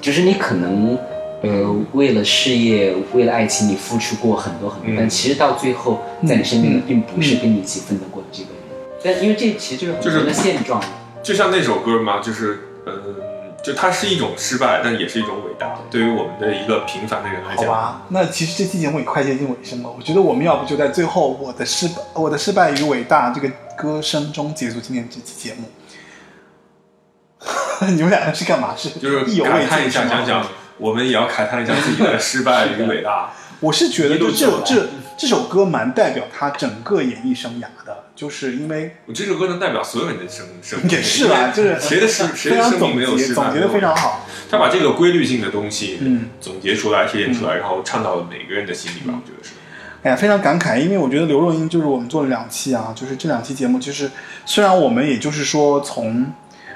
[0.00, 0.96] 就是你可能。
[1.44, 4.96] 呃，为了事业，为了爱情，你付出过很多很多，嗯。
[4.96, 8.62] 但其实到最后，在你身边的并不是跟你一起奋斗过的这个人。
[9.02, 10.80] 但因为这其实就是很多的现状，
[11.20, 12.92] 就像那首歌嘛，就是嗯，
[13.62, 15.78] 就它是一种失败，但也是一种伟大。
[15.90, 19.90] 对于我们的一个平凡的人来讲，好吧，那其实这期节目也快接近尾声了。
[19.90, 25.70] 我觉得我们要不就在最后“我的失败，我的失败与伟大”这个歌声中结束今天这期节目。
[27.86, 28.74] 你们两个是干嘛？
[28.76, 30.46] 是就是意犹未感叹一下，尽是吗讲讲
[30.78, 33.30] 我们也要感叹一下自己的失败与伟大。
[33.60, 43.16] 我是觉得，就这这这首歌蛮代表他整个演艺生涯的，就是因为我这首歌能代表所有人的生生命，也是啊，就是谁的生谁的生命没有？
[43.16, 44.26] 总结的非常好。
[44.50, 49.14] 他把这个规律性的东西，嗯，总结出来、提炼出来，然后唱到了每个人的心里吧。
[49.14, 49.54] 我觉得是。
[50.02, 54.10] 哎呀，非常感慨，因为我觉得刘若英就是我们做了两期啊，就是这两期节目，就是
[54.44, 56.32] 虽然我们也就是说从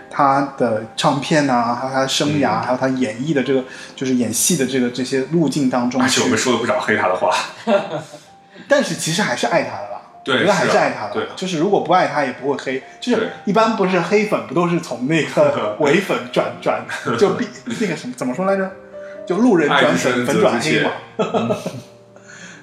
[0.09, 3.65] 她的唱片呐、还有她的生嗯涯，还有她演绎的这个
[3.97, 7.35] 就是演戏的这个这些路径当中而且我，们说了不少黑他的话，
[8.69, 9.93] 但是其实还是爱他的啦。
[10.25, 16.85] 对我觉得还是爱他的，对就是如果不爱他也不会黑，就是一般不是黑粉不都是从那个 伪粉转转
[17.17, 18.69] 就必那个什么怎么说来着？
[19.25, 20.91] 就路人转粉，粉转黑嘛。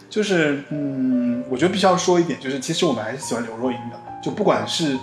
[0.09, 4.97] 就是嗯，我觉得必须要说一点，就是其实我们还是喜欢刘若英的，就不管是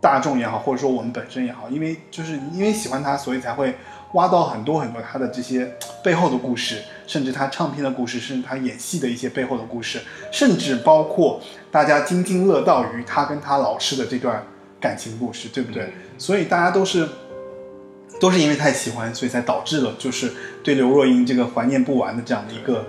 [0.00, 3.76] 大众也好，或者说我们本身也好，因为就是因为喜欢她，所以才会
[4.14, 5.72] 挖到很多很多他的这些
[6.02, 10.00] 背后的故事，甚至他唱片的故事，甚至他演戏的一些背后的故事，
[10.32, 14.44] 甚至包括大家津津乐道于他跟他老师的这段
[14.80, 15.92] 感情故事，对不对？
[16.18, 17.08] 所以大家都是
[18.20, 20.32] 都是因为太喜欢，所以才导致了就是
[20.62, 22.84] 对刘若英这个怀念不完的这样的一个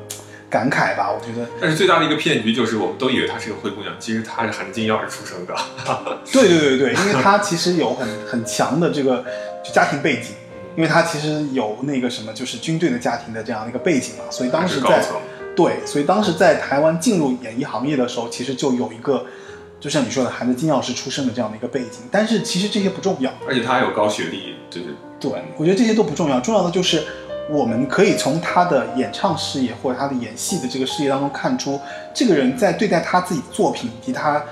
[0.49, 1.11] 感慨吧。
[1.11, 5.55] 我觉得，但是最大的一个骗局就是我们都以为她是个灰姑娘，其实她是含着金钥匙出生的。
[6.31, 9.23] 对对对对，因为她其实有很很强的这个
[9.63, 10.35] 就家庭背景，
[10.75, 15.03] 因为他其实有那个什么就是军队的家庭的这样的一个背景嘛，所以当时在
[15.55, 19.25] 对，所以当时在台湾进入演艺行业的时候，其实就有一个。
[19.81, 27.03] 就像你说的，含着金钥匙出生的这样的一个背景，但是其实这些不重要，而且他还有高学历，就是对，我觉得这些都不重要，重要的就是
[27.49, 31.81] 我们可以从他的演唱事业或者他的演戏的这个事业当中看出，
[32.13, 34.43] 这个人在对待他自己作品以及他，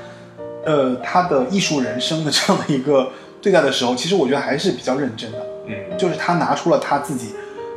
[0.66, 5.38] 呃，他的艺术人生的这样的一个对待的时候，其实我觉得还是比较认真的，
[5.68, 7.34] 嗯，就是他拿出了他自己，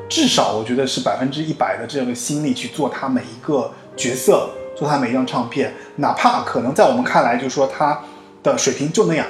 [0.09, 8.01] 至少我觉得是百分之一百的这个心力去做他每一个角色，做他每一张唱片，哪怕可能在我们看来，就是说他
[8.43, 9.26] 的水平就那样，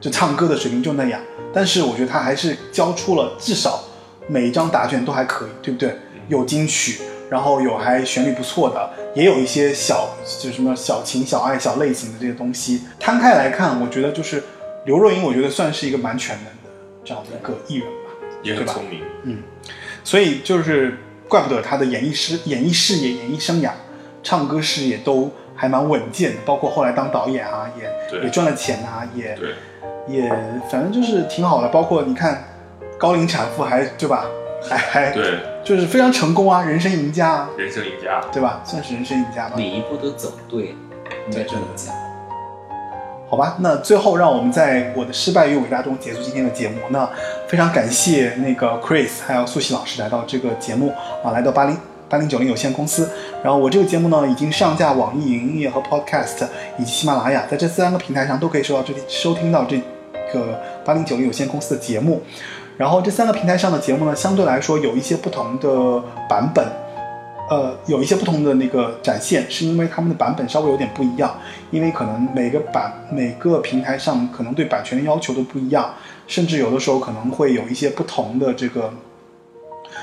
[0.00, 1.20] 就唱歌的水平就那样，
[1.52, 3.82] 但是我觉得他还是交出了至少
[4.28, 5.96] 每一张答卷都还可以，对不对？
[6.28, 10.10] 有金曲，然后有还旋律不错的，也有一些小
[10.40, 12.82] 就什么小情小爱小类型的这些东西。
[13.00, 14.42] 摊开来看，我觉得就是
[14.84, 16.70] 刘若英，我觉得算是一个蛮全能的
[17.04, 18.10] 这样的一个艺人吧。
[18.42, 19.02] 也很聪明。
[19.24, 19.42] 嗯
[20.02, 20.98] 所以就是
[21.28, 23.70] 怪不得她的演艺事、演艺事业、演艺生涯、
[24.22, 29.38] 唱歌事业都还蛮稳健的，包括后来当导演啊，也也赚了钱啊，也，
[30.08, 30.28] 也
[30.68, 31.68] 反正就是挺好的。
[31.68, 32.44] 包括你看
[32.98, 34.26] 高龄产妇还对吧，
[34.68, 38.20] 还还对，就是非常成功啊，人生赢家啊，人生赢家。
[38.32, 38.60] 对吧？
[38.64, 39.70] 算是人生赢家吧每。
[39.70, 40.76] 一步都走对了，
[41.30, 41.94] 应该这么讲。
[43.32, 46.74] 好吧，那最后让我们在我的失败与伟大中结束今天的节目。
[46.90, 47.08] 那
[47.48, 50.92] 非常感谢那个 Chris 还有素汐老师来到这个节目
[51.24, 51.74] 啊，来到八零
[52.10, 53.08] 八零九零有限公司。
[53.42, 56.44] 然后我这个节目呢已经上架网易云音乐和 Podcast
[56.78, 59.78] 以及喜马拉雅，在这三个平台上都可以收到这收听到这
[60.30, 62.20] 个八零九零有限公司的节目。
[62.76, 66.62] 然后这三个平台上的节目呢，相对来说有一些不同的版本，
[67.50, 71.34] 呃，有一些不同的那个展现，是因为他们的版本稍微有点不一样，
[71.70, 75.94] 因为可能每个版每个平台上可能对版权的要求都不一样，
[76.26, 78.92] 甚至有的时候可能会有一些不同的这个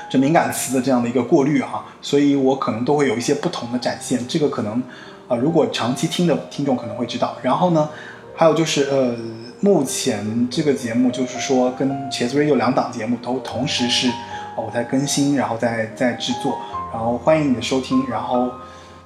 [0.08, 4.80] 这敏感词的这样的一个过滤哈，所以我可能都会有一些不同的展现，这个可能
[5.26, 7.36] 呃，如果长期听的听众可能会知道。
[7.42, 7.88] 然后呢，
[8.36, 9.16] 还有就是呃，
[9.60, 14.08] 目前这个节目就是说跟茄子 radio 两档节目都同时是
[14.56, 16.58] 我在更新，然后在在制作，
[16.92, 18.50] 然后欢迎你的收听，然后。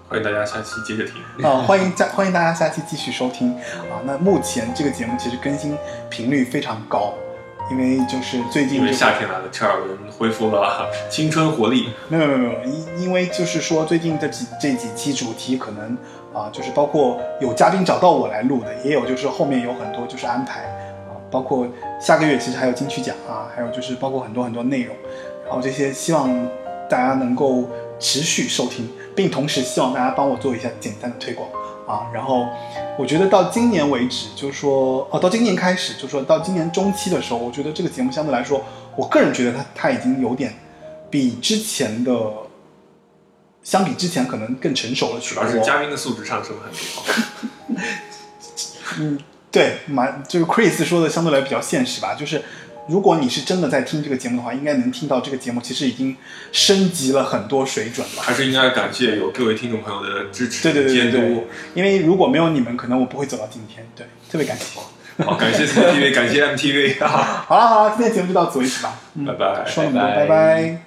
[0.06, 1.44] 欢迎大家下期接着听。
[1.44, 3.98] 啊、欢迎下欢迎大家下期继续收听啊。
[4.04, 5.76] 那目前这个节目其实更新
[6.08, 7.14] 频率非常高，
[7.70, 11.88] 因为就是最近因为夏天来了，车尔文恢复了 青春活力。
[12.08, 15.96] 没有没有没有，因因为就是说最近这几这几期主题可能
[16.32, 20.60] 啊，就是包括有嘉宾找到我来录的，也有就是后面有很多就是安排
[21.08, 21.66] 啊，包括
[21.98, 24.94] 下个月其实还有金曲奖啊，还有就是包括很多很多内容，
[25.44, 26.30] 然后这些希望
[26.88, 31.48] 大家能够持续收听，并同时希望大家帮我做一下简单的推广
[31.86, 32.06] 啊。
[32.12, 32.46] 然后
[32.98, 38.62] 我觉得到今年为止，就是说哦，到今年开始，就是说到今年中期的时候，我觉得这个节目相对来说，
[38.96, 40.54] 我个人觉得它它已经有点
[41.10, 42.12] 比之前的。
[43.62, 45.42] 相比之前可能更成熟了许多。
[45.42, 47.82] 主要是嘉宾的素质上升了很多。
[49.00, 49.18] 嗯，
[49.50, 52.42] 对，蛮就是 Chris 说的相对来比较现实吧，就是
[52.86, 56.16] 如果你是真的在听这个节目的话，应该能听到这个节目其实已经
[56.52, 58.22] 升级了很多水准了。
[58.22, 63.86] 还是应该感谢有各位听众朋友的支持、对对对对监对督。，因为如果没有你们，可能我不会走到今天。
[63.96, 65.24] 对，特别感谢。
[65.24, 69.00] 好，感谢 CCTV，感谢 MTV，哈哈，好了好了，今天节目就到此为止吧。
[69.14, 69.64] 嗯，拜拜。
[69.64, 70.83] 说那么多，拜拜拜拜